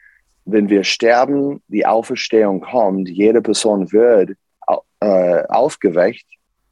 [0.45, 4.31] wenn wir sterben, die Auferstehung kommt, jede Person wird
[4.99, 6.25] äh, aufgeweckt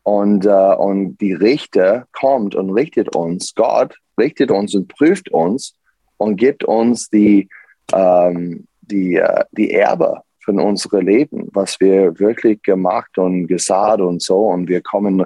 [0.03, 5.75] und, äh, und die Richter kommt und richtet uns, Gott richtet uns und prüft uns
[6.17, 7.49] und gibt uns die,
[7.93, 14.21] ähm, die, äh, die Erbe von unserem Leben, was wir wirklich gemacht und gesagt und
[14.21, 14.47] so.
[14.47, 15.25] Und wir kommen,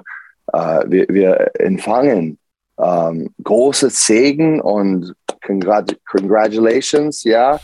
[0.52, 2.38] äh, wir, wir empfangen
[2.78, 5.14] ähm, große Segen und
[5.44, 7.60] Congrat Congratulations, ja.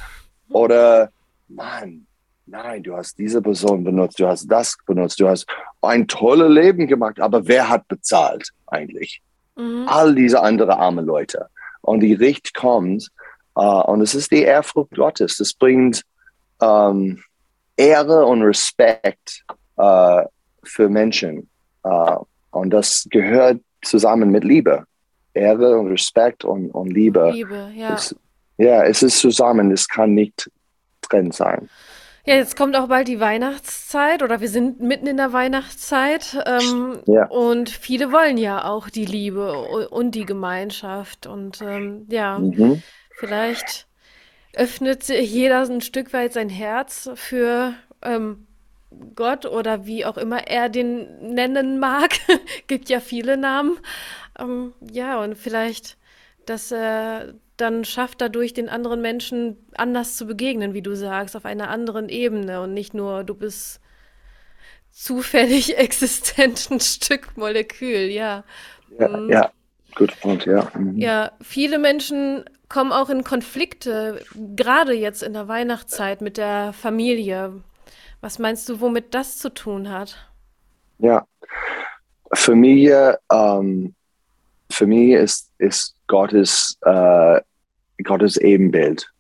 [0.51, 1.11] Oder,
[1.49, 2.07] Mann,
[2.47, 5.47] nein, du hast diese Person benutzt, du hast das benutzt, du hast
[5.83, 9.23] ein tolles Leben gemacht, aber wer hat bezahlt eigentlich?
[9.61, 9.87] Mhm.
[9.89, 11.49] All diese anderen armen Leute.
[11.83, 13.09] Und die Richt kommt
[13.57, 15.37] uh, und es ist die Ehrfurcht Gottes.
[15.37, 16.03] Das bringt
[16.61, 17.23] ähm,
[17.77, 19.45] Ehre und Respekt
[19.79, 20.23] uh,
[20.63, 21.49] für Menschen.
[21.85, 24.85] Uh, und das gehört zusammen mit Liebe.
[25.33, 27.31] Ehre und Respekt und, und Liebe.
[27.33, 27.95] Liebe, ja.
[27.95, 28.15] Es,
[28.59, 30.51] ja, es ist zusammen, es kann nicht
[31.01, 31.71] trennt sein.
[32.27, 36.37] Ja, jetzt kommt auch bald die Weihnachtszeit oder wir sind mitten in der Weihnachtszeit.
[36.47, 37.27] Ähm, ja.
[37.29, 41.27] Und viele wollen ja auch die Liebe und die Gemeinschaft.
[41.27, 42.83] Und ähm, ja, mhm.
[43.19, 43.87] vielleicht
[44.55, 48.47] öffnet jeder ein Stück weit sein Herz für ähm,
[49.15, 52.11] Gott oder wie auch immer er den nennen mag.
[52.67, 53.79] Gibt ja viele Namen.
[54.39, 55.97] Ähm, ja, und vielleicht,
[56.45, 61.45] dass er dann schafft dadurch den anderen Menschen anders zu begegnen, wie du sagst, auf
[61.45, 63.81] einer anderen Ebene und nicht nur, du bist
[64.91, 68.45] zufällig existent ein Stück Molekül, ja.
[68.99, 69.31] Ja, mhm.
[69.31, 69.51] ja.
[69.95, 70.71] gut Punkt, ja.
[70.77, 70.99] Mhm.
[70.99, 74.25] Ja, viele Menschen kommen auch in Konflikte,
[74.57, 77.63] gerade jetzt in der Weihnachtszeit mit der Familie.
[78.21, 80.17] Was meinst du, womit das zu tun hat?
[80.99, 81.27] Ja,
[82.33, 83.95] Familie, ähm,
[84.71, 87.41] für mich ist, ist Gottes äh,
[88.03, 89.11] Gottes Ebenbild.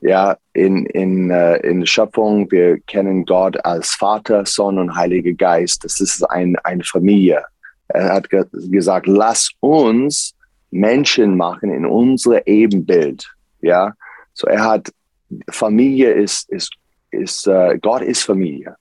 [0.00, 5.84] Ja, in, in, äh, in Schöpfung, wir kennen Gott als Vater, Sohn und Heiliger Geist.
[5.84, 7.44] Das ist ein, eine Familie.
[7.88, 10.34] Er hat ge gesagt, lass uns
[10.70, 13.30] Menschen machen in unser Ebenbild.
[13.60, 13.92] Ja,
[14.32, 14.90] so er hat,
[15.50, 16.72] Familie ist, ist,
[17.10, 18.76] ist uh, Gott ist Familie.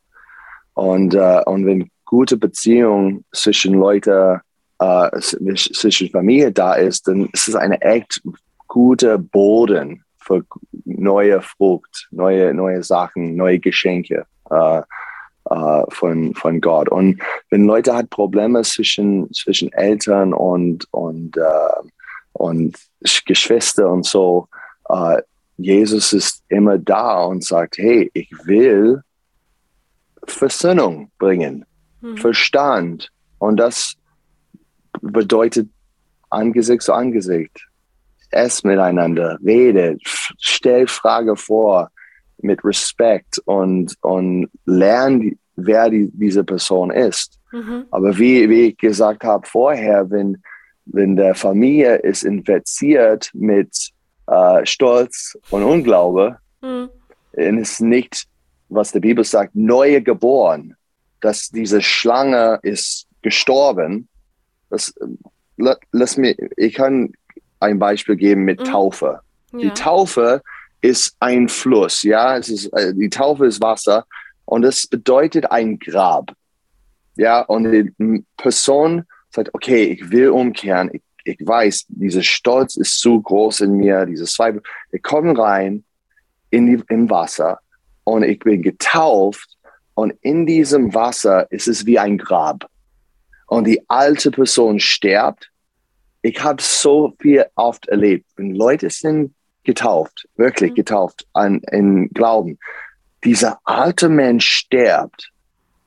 [0.73, 4.39] Und, uh, und wenn gute Beziehung zwischen Leuten,
[4.81, 8.21] uh, zwischen Familie da ist, dann ist es eine echt
[8.69, 10.45] guter Boden für
[10.85, 14.81] neue Frucht, neue, neue Sachen, neue Geschenke äh,
[15.49, 16.87] äh, von, von Gott.
[16.87, 21.89] Und wenn Leute hat Probleme zwischen, zwischen Eltern und, und, äh,
[22.33, 22.77] und
[23.25, 24.47] Geschwister und so,
[24.87, 25.21] äh,
[25.57, 29.01] Jesus ist immer da und sagt, hey, ich will
[30.25, 31.65] Versöhnung bringen,
[32.01, 32.17] hm.
[32.17, 33.11] Verstand.
[33.39, 33.95] Und das
[35.01, 35.69] bedeutet
[36.29, 37.68] Angesicht zu Angesicht
[38.31, 40.01] es miteinander, redet,
[40.39, 41.89] stellt Frage vor
[42.41, 47.39] mit Respekt und, und lernt, wer die, diese Person ist.
[47.51, 47.85] Mhm.
[47.91, 50.41] Aber wie, wie ich gesagt habe vorher, wenn,
[50.85, 53.89] wenn der Familie ist infiziert mit
[54.27, 56.89] äh, Stolz und Unglaube, mhm.
[57.33, 58.25] ist nicht,
[58.69, 60.75] was die Bibel sagt, neue geboren,
[61.21, 64.07] dass diese Schlange ist gestorben.
[64.69, 64.93] Das,
[65.91, 67.13] lass mir, ich kann
[67.59, 68.65] ein Beispiel geben mit mhm.
[68.65, 69.19] Taufe.
[69.51, 69.59] Ja.
[69.59, 70.41] Die Taufe
[70.81, 74.05] ist ein Fluss, ja, es ist, äh, die Taufe ist Wasser
[74.45, 76.33] und es bedeutet ein Grab.
[77.15, 82.99] Ja, und die Person sagt, okay, ich will umkehren, ich, ich weiß, dieser Stolz ist
[82.99, 84.61] zu groß in mir, diese Zweifel.
[84.89, 85.83] Wir kommen rein
[86.49, 87.59] in die, im Wasser
[88.05, 89.49] und ich bin getauft
[89.95, 92.69] und in diesem Wasser ist es wie ein Grab.
[93.47, 95.51] Und die alte Person stirbt
[96.21, 100.75] ich habe so viel oft erlebt, wenn Leute sind getauft, wirklich mhm.
[100.75, 102.57] getauft an, in Glauben.
[103.23, 105.31] Dieser alte Mensch stirbt,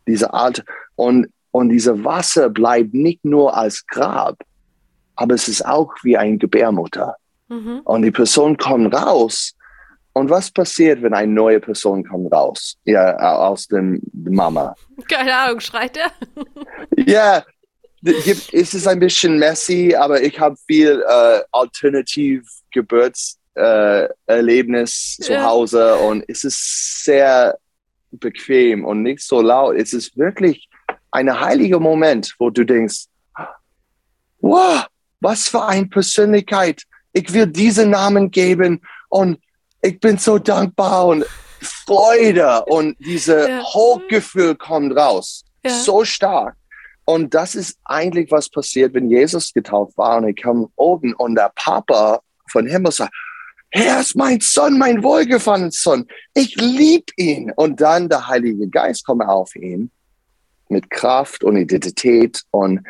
[0.07, 0.65] dieser alte,
[0.97, 4.39] und, und diese Wasser bleibt nicht nur als Grab,
[5.17, 7.17] aber es ist auch wie ein Gebärmutter.
[7.49, 7.81] Mhm.
[7.85, 9.55] Und die Person kommt raus.
[10.15, 12.77] Und was passiert, wenn eine neue Person kommt raus?
[12.85, 14.75] Ja, aus dem Mama.
[15.09, 16.11] Keine Ahnung, schreit er?
[16.97, 17.43] ja,
[18.05, 22.43] es ist ein bisschen messy, aber ich habe viel äh, alternativ
[22.73, 25.45] Geburtserlebnis äh, zu ja.
[25.45, 27.57] Hause und es ist sehr
[28.11, 29.77] bequem und nicht so laut.
[29.77, 30.69] Es ist wirklich
[31.11, 33.07] ein heiliger Moment, wo du denkst,
[34.41, 34.87] wow,
[35.21, 36.83] was für eine Persönlichkeit.
[37.13, 39.39] Ich will diesen Namen geben und
[39.81, 41.25] ich bin so dankbar und
[41.61, 43.63] Freude und diese ja.
[43.63, 45.45] Hochgefühl kommt raus.
[45.65, 45.71] Ja.
[45.71, 46.57] So stark.
[47.05, 51.35] Und das ist eigentlich, was passiert, wenn Jesus getauft war und er kam oben und
[51.35, 53.13] der Papa von Himmel sagt,
[53.71, 56.07] er ist mein Sohn, mein wohlgefallener Sohn.
[56.35, 57.51] Ich liebe ihn.
[57.57, 59.91] Und dann der Heilige Geist kommt auf ihn
[60.69, 62.81] mit Kraft und Identität und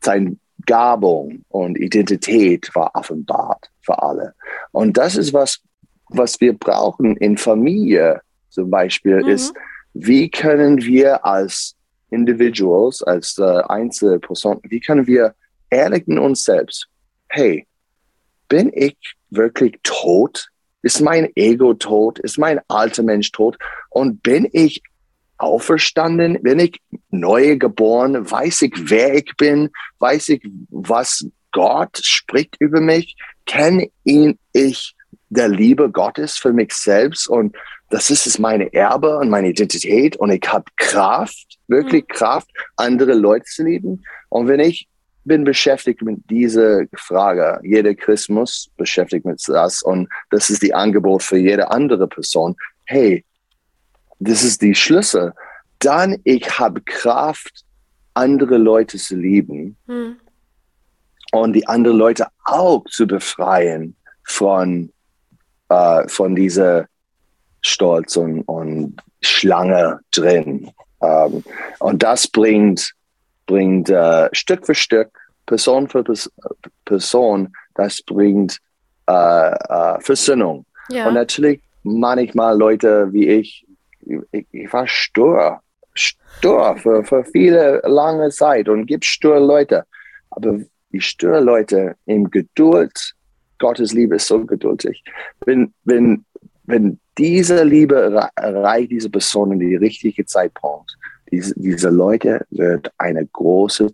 [0.00, 4.34] sein Gabung und Identität war offenbart für alle.
[4.72, 5.60] Und das ist was,
[6.08, 9.28] was wir brauchen in Familie zum Beispiel, mhm.
[9.28, 9.52] ist,
[9.94, 11.74] wie können wir als
[12.10, 15.34] Individuals, als äh, Einzelpersonen, wie können wir
[15.70, 16.88] ehrlich in uns selbst,
[17.28, 17.66] hey,
[18.48, 18.96] bin ich
[19.30, 20.48] wirklich tot?
[20.82, 22.18] Ist mein Ego tot?
[22.18, 23.56] Ist mein alter Mensch tot?
[23.90, 24.82] Und bin ich
[25.38, 26.42] auferstanden?
[26.42, 26.80] Bin ich
[27.10, 28.30] neu geboren?
[28.30, 29.70] Weiß ich, wer ich bin?
[29.98, 33.16] Weiß ich, was Gott spricht über mich?
[33.46, 34.94] Kenne ihn ich
[35.30, 37.28] der Liebe Gottes für mich selbst?
[37.28, 37.56] Und
[37.88, 40.16] das ist es meine Erbe und meine Identität.
[40.16, 42.14] Und ich habe Kraft, wirklich mhm.
[42.14, 44.04] Kraft, andere Leute zu lieben.
[44.28, 44.88] Und wenn ich
[45.24, 47.60] bin beschäftigt mit dieser Frage.
[47.62, 52.56] Jeder Christmas beschäftigt mit das und das ist die Angebot für jede andere Person.
[52.86, 53.24] Hey,
[54.18, 55.32] das ist die Schlüssel.
[55.78, 57.64] Dann ich habe Kraft,
[58.14, 60.16] andere Leute zu lieben hm.
[61.32, 64.92] und die anderen Leute auch zu befreien von,
[65.70, 66.86] äh, von dieser
[67.62, 70.70] Stolz und, und Schlange drin.
[71.02, 71.42] Ähm,
[71.78, 72.94] und das bringt
[73.50, 75.10] bringt äh, Stück für Stück,
[75.44, 76.04] Person für
[76.84, 78.58] Person, das bringt
[79.08, 80.64] äh, äh, Versöhnung.
[80.88, 81.08] Ja.
[81.08, 83.66] Und natürlich manchmal Leute wie ich,
[84.30, 85.60] ich, ich war stur,
[85.94, 89.84] stur für, für viele lange Zeit und gibt stur Leute.
[90.30, 90.60] Aber
[90.92, 93.14] die stur Leute im Geduld,
[93.60, 95.04] Gottes Liebe ist so geduldig.
[95.46, 96.24] Wenn, wenn,
[96.64, 100.96] wenn diese Liebe erreicht diese Person in die richtige Zeitpunkt,
[101.30, 103.92] diese, diese Leute wird eine große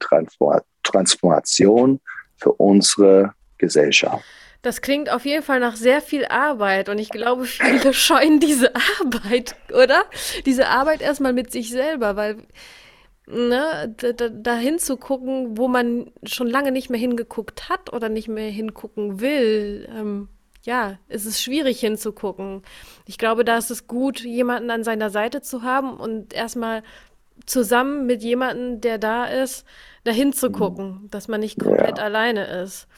[0.82, 2.00] Transformation
[2.38, 4.24] für unsere Gesellschaft.
[4.62, 8.72] Das klingt auf jeden Fall nach sehr viel Arbeit und ich glaube, viele scheuen diese
[8.74, 10.04] Arbeit, oder?
[10.44, 12.38] Diese Arbeit erstmal mit sich selber, weil
[13.26, 18.28] ne, da, dahin zu gucken, wo man schon lange nicht mehr hingeguckt hat oder nicht
[18.28, 20.28] mehr hingucken will, ähm,
[20.62, 22.62] ja, es ist schwierig hinzugucken.
[23.06, 26.82] Ich glaube, da ist es gut, jemanden an seiner Seite zu haben und erstmal
[27.44, 29.64] zusammen mit jemandem, der da ist,
[30.04, 32.04] dahin zu gucken, dass man nicht komplett ja.
[32.04, 32.88] alleine ist.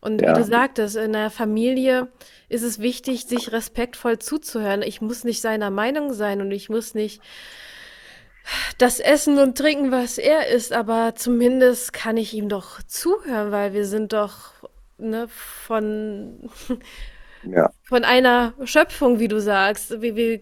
[0.00, 0.30] Und ja.
[0.30, 2.08] wie du sagtest, in der Familie
[2.48, 4.82] ist es wichtig, sich respektvoll zuzuhören.
[4.82, 7.22] Ich muss nicht seiner Meinung sein und ich muss nicht
[8.78, 13.72] das Essen und Trinken, was er isst, aber zumindest kann ich ihm doch zuhören, weil
[13.72, 14.52] wir sind doch
[14.98, 16.50] ne, von,
[17.44, 17.70] ja.
[17.82, 20.00] von einer Schöpfung, wie du sagst.
[20.00, 20.40] Wir, wir,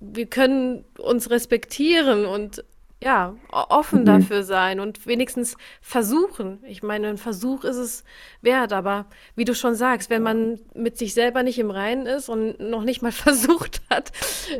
[0.00, 2.64] wir können uns respektieren und
[3.02, 4.04] ja, offen mhm.
[4.04, 6.62] dafür sein und wenigstens versuchen.
[6.64, 8.04] Ich meine, ein Versuch ist es
[8.42, 12.28] wert, aber wie du schon sagst, wenn man mit sich selber nicht im Reinen ist
[12.28, 14.12] und noch nicht mal versucht hat,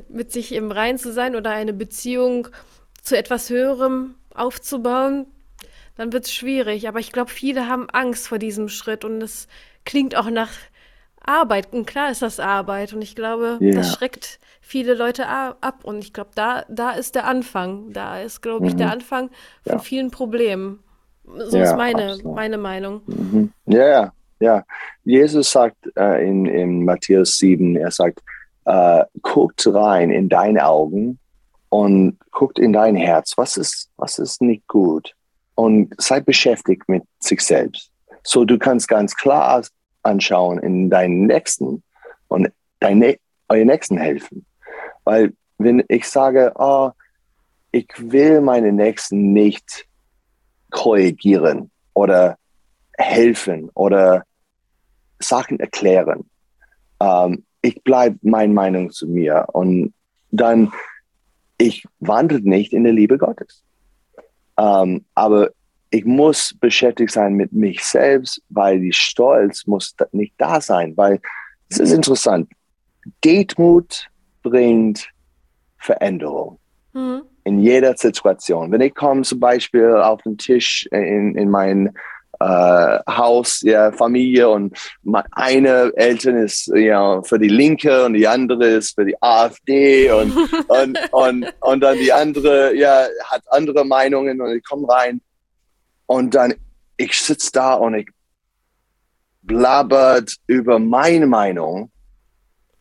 [0.08, 2.48] mit sich im Reinen zu sein oder eine Beziehung
[3.02, 5.26] zu etwas Höherem aufzubauen,
[5.96, 6.88] dann wird es schwierig.
[6.88, 9.48] Aber ich glaube, viele haben Angst vor diesem Schritt und es
[9.84, 10.50] klingt auch nach
[11.20, 11.72] Arbeit.
[11.72, 13.74] Und klar ist das Arbeit und ich glaube, yeah.
[13.74, 15.84] das schreckt viele Leute ab.
[15.84, 17.92] Und ich glaube, da, da ist der Anfang.
[17.92, 18.78] Da ist, glaube ich, mhm.
[18.78, 19.30] der Anfang
[19.64, 19.78] von ja.
[19.78, 20.80] vielen Problemen.
[21.24, 23.02] So ja, ist meine, meine Meinung.
[23.06, 23.52] Mhm.
[23.66, 24.64] Ja, ja, ja.
[25.04, 28.20] Jesus sagt äh, in, in Matthäus 7, er sagt,
[28.64, 31.18] äh, guckt rein in deine Augen
[31.72, 33.32] und guckt in dein Herz.
[33.38, 35.14] Was ist, was ist nicht gut?
[35.54, 37.90] Und sei beschäftigt mit sich selbst.
[38.22, 39.62] So, du kannst ganz klar
[40.02, 41.82] anschauen in deinen Nächsten
[42.28, 43.16] und deine,
[43.48, 44.44] euren Nächsten helfen.
[45.04, 46.90] Weil wenn ich sage, oh,
[47.70, 49.86] ich will meine Nächsten nicht
[50.70, 52.36] korrigieren oder
[52.98, 54.24] helfen oder
[55.20, 56.28] Sachen erklären,
[57.00, 59.94] ähm, ich bleibe meine Meinung zu mir und
[60.30, 60.70] dann
[61.58, 63.62] ich wandle nicht in der Liebe Gottes.
[64.58, 65.50] Ähm, aber
[65.90, 71.20] ich muss beschäftigt sein mit mich selbst, weil die Stolz muss nicht da sein, weil
[71.68, 72.50] es ist interessant.
[73.24, 74.08] Demut
[74.42, 75.08] bringt
[75.78, 76.58] Veränderung
[76.92, 77.22] mhm.
[77.44, 78.70] in jeder Situation.
[78.70, 81.92] Wenn ich komme zum Beispiel auf den Tisch in, in mein
[82.42, 84.76] äh, Haus, ja, Familie und
[85.32, 90.32] eine Eltern ist ja, für die Linke und die andere ist für die AfD und,
[90.68, 95.20] und, und, und dann die andere ja, hat andere Meinungen und ich komme rein
[96.06, 96.54] und dann
[96.96, 98.08] ich sitze da und ich
[99.42, 101.90] blabbert über meine Meinung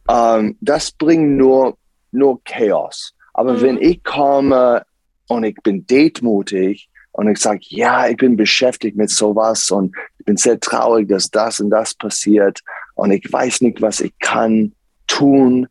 [0.10, 1.78] ähm, das bringt nur
[2.12, 3.14] nur Chaos.
[3.34, 3.62] Aber Mhm.
[3.62, 4.84] wenn ich komme
[5.28, 10.26] und ich bin detmutig und ich sage, ja, ich bin beschäftigt mit sowas und ich
[10.26, 12.60] bin sehr traurig, dass das und das passiert
[12.96, 14.74] und ich weiß nicht, was ich kann
[15.08, 15.68] tun.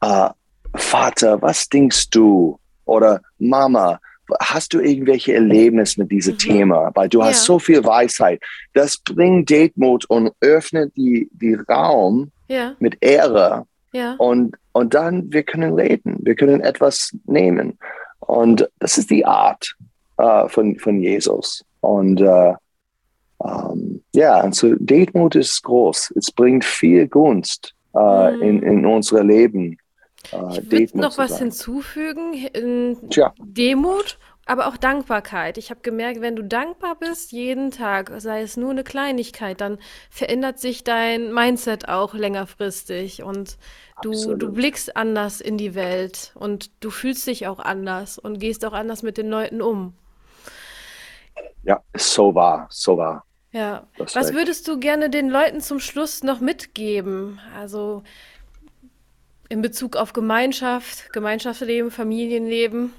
[0.00, 0.30] Äh,
[0.74, 2.58] Vater, was denkst du?
[2.84, 4.00] Oder Mama,
[4.40, 6.38] hast du irgendwelche Erlebnisse mit diesem Mhm.
[6.38, 6.90] Thema?
[6.94, 7.44] Weil du hast Ja.
[7.46, 8.40] so viel Weisheit.
[8.74, 14.14] Das bringt Detmut und öffnet die, die Raum Ja, mit Ehre ja.
[14.18, 17.78] und, und dann wir können reden, wir können etwas nehmen.
[18.20, 19.74] Und das ist die Art
[20.20, 21.64] äh, von, von Jesus.
[21.80, 22.54] Und äh,
[23.44, 26.12] ähm, ja, also Demut ist groß.
[26.16, 28.42] Es bringt viel Gunst äh, Mhm.
[28.42, 29.78] in, in unser Leben.
[30.32, 31.38] Äh, Ich würde noch was sein.
[31.38, 32.34] hinzufügen.
[32.34, 33.32] In Tja.
[33.38, 35.58] Demut, aber auch Dankbarkeit.
[35.58, 39.78] Ich habe gemerkt, wenn du dankbar bist, jeden Tag, sei es nur eine Kleinigkeit, dann
[40.10, 43.56] verändert sich dein Mindset auch längerfristig und
[44.02, 48.64] du, du blickst anders in die Welt und du fühlst dich auch anders und gehst
[48.64, 49.94] auch anders mit den Leuten um.
[51.62, 53.24] Ja, so wahr, so wahr.
[53.52, 53.86] Ja.
[53.98, 54.38] Das Was recht.
[54.38, 57.40] würdest du gerne den Leuten zum Schluss noch mitgeben?
[57.56, 58.02] Also
[59.48, 62.92] in Bezug auf Gemeinschaft, Gemeinschaftsleben, Familienleben?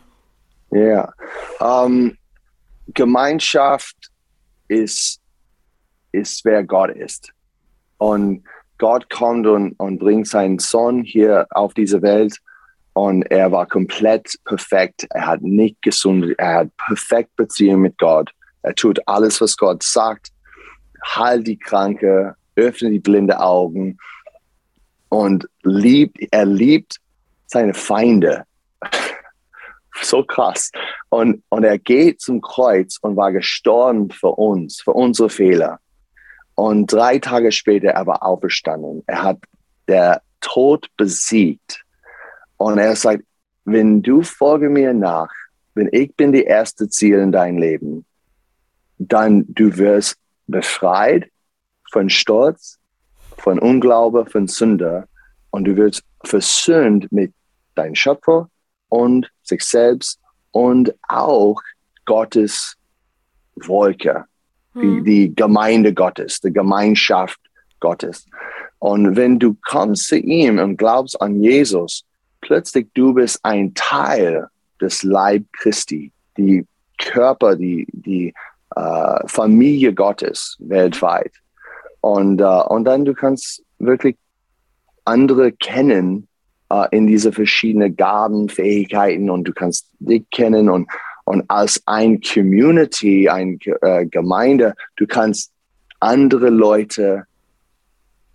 [0.72, 1.14] Ja,
[1.62, 2.18] ähm,
[2.94, 3.96] Gemeinschaft
[4.68, 5.22] ist,
[6.12, 7.32] ist, wer Gott ist.
[7.98, 8.44] Und
[8.78, 12.38] Gott kommt und, und bringt seinen Sohn hier auf diese Welt
[12.94, 15.08] und er war komplett perfekt.
[15.12, 18.32] Er hat nicht gesund, er hat perfekt Beziehung mit Gott.
[18.64, 20.30] Er tut alles, was Gott sagt.
[21.04, 23.98] Heil die Kranke, öffne die blinde Augen
[25.10, 26.98] und liebt, er liebt
[27.48, 28.44] seine Feinde.
[30.02, 30.72] so krass.
[31.10, 35.80] Und, und er geht zum Kreuz und war gestorben für uns, für unsere Fehler.
[36.56, 39.04] Und drei Tage später, er war auferstanden.
[39.08, 39.40] Er hat
[39.88, 41.84] der Tod besiegt.
[42.62, 43.24] Und er sagt,
[43.66, 45.32] wenn du folge mir nach,
[45.74, 48.06] wenn ich bin die erste Ziel in dein Leben,
[49.00, 51.32] dann du wirst befreit
[51.92, 52.78] von Stolz,
[53.38, 55.08] von Unglaube, von Sünde
[55.50, 57.34] und du wirst versöhnt mit
[57.74, 58.48] deinem Schöpfer
[58.90, 60.20] und sich selbst
[60.52, 61.60] und auch
[62.06, 62.76] Gottes
[63.56, 64.26] Wolke,
[64.76, 65.04] die, Hm.
[65.04, 67.40] die Gemeinde Gottes, die Gemeinschaft
[67.80, 68.28] Gottes.
[68.78, 72.06] Und wenn du kommst zu ihm und glaubst an Jesus,
[72.42, 74.48] plötzlich du bist ein Teil
[74.80, 76.66] des Leib Christi, die
[76.98, 78.34] Körper, die, die
[78.76, 81.32] äh, Familie Gottes weltweit.
[82.02, 84.18] Und, äh, und dann du kannst wirklich
[85.06, 86.28] andere kennen
[86.70, 90.90] äh, in diese verschiedenen Gaben, Fähigkeiten und du kannst dich kennen und,
[91.26, 95.52] und als ein Community, ein äh, Gemeinde, du kannst
[96.00, 97.26] andere Leute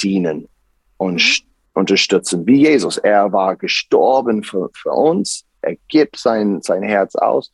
[0.01, 0.49] dienen
[0.97, 1.47] und Mhm.
[1.77, 2.47] Unterstützen.
[2.47, 7.53] Wie Jesus, er war gestorben für, für uns, er gibt sein, sein Herz aus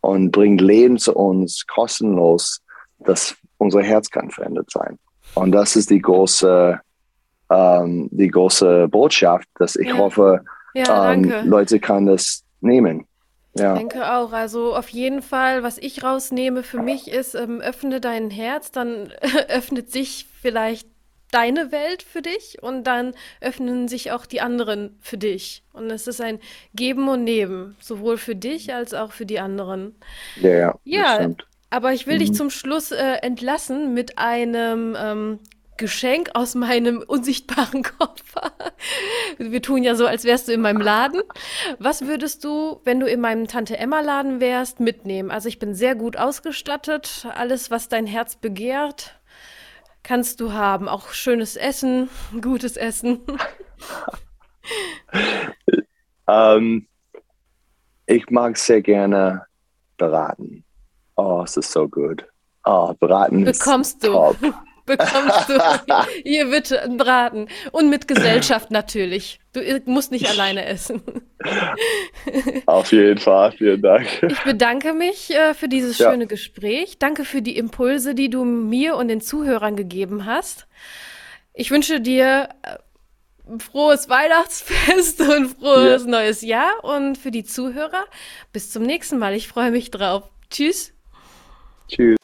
[0.00, 2.60] und bringt Leben zu uns kostenlos,
[3.00, 4.98] dass unser Herz kann verändert sein.
[5.34, 6.80] Und das ist die große,
[7.50, 9.98] ähm, die große Botschaft, dass ich Ja.
[9.98, 10.44] hoffe,
[10.74, 11.32] Ja, ähm.
[11.44, 13.06] Leute kann das nehmen.
[13.54, 14.32] Ja, denke auch.
[14.32, 19.12] Also auf jeden Fall, was ich rausnehme für mich ist, ähm, öffne dein Herz, dann
[19.48, 20.88] öffnet sich vielleicht
[21.30, 25.62] deine Welt für dich und dann öffnen sich auch die anderen für dich.
[25.72, 26.38] Und es ist ein
[26.74, 29.94] Geben und Nehmen, sowohl für dich als auch für die anderen.
[30.36, 30.78] ja, ja.
[30.84, 31.30] Ja,
[31.70, 32.34] aber ich will dich Mhm.
[32.34, 35.38] zum Schluss äh, entlassen mit einem ähm,
[35.76, 38.52] Geschenk aus meinem unsichtbaren Koffer.
[39.36, 41.20] Wir tun ja so, als wärst du in meinem Laden.
[41.78, 45.30] Was würdest du, wenn du in meinem Tante-Emma-Laden wärst, mitnehmen?
[45.30, 47.26] Also ich bin sehr gut ausgestattet.
[47.34, 49.17] Alles, was dein Herz begehrt,
[50.08, 50.88] kannst du haben.
[50.88, 52.08] Auch schönes Essen,
[52.40, 53.20] gutes Essen.
[56.30, 56.86] Ähm,
[58.04, 59.46] ich mag sehr gerne
[59.96, 60.62] beraten.
[61.16, 62.22] Oh, es ist so gut.
[62.66, 64.08] Oh, beraten ist Bekommst du.
[64.12, 64.36] top.
[64.88, 65.58] Bekommst du.
[66.24, 67.48] Hier bitte einen Braten.
[67.70, 69.38] Und mit Gesellschaft natürlich.
[69.52, 71.02] Du musst nicht alleine essen.
[72.66, 74.06] Auf jeden Fall, vielen Dank.
[74.28, 76.10] Ich bedanke mich äh, für dieses Ja.
[76.10, 76.98] schöne Gespräch.
[76.98, 80.66] Danke für die Impulse, die du mir und den Zuhörern gegeben hast.
[81.54, 82.76] Ich wünsche dir äh,
[83.50, 86.82] ein frohes Weihnachtsfest und frohes neues Jahr.
[86.84, 88.04] Und für die Zuhörer,
[88.52, 89.34] bis zum nächsten Mal.
[89.34, 90.30] Ich freue mich drauf.
[90.50, 90.92] Tschüss.
[91.88, 92.16] Tschüss.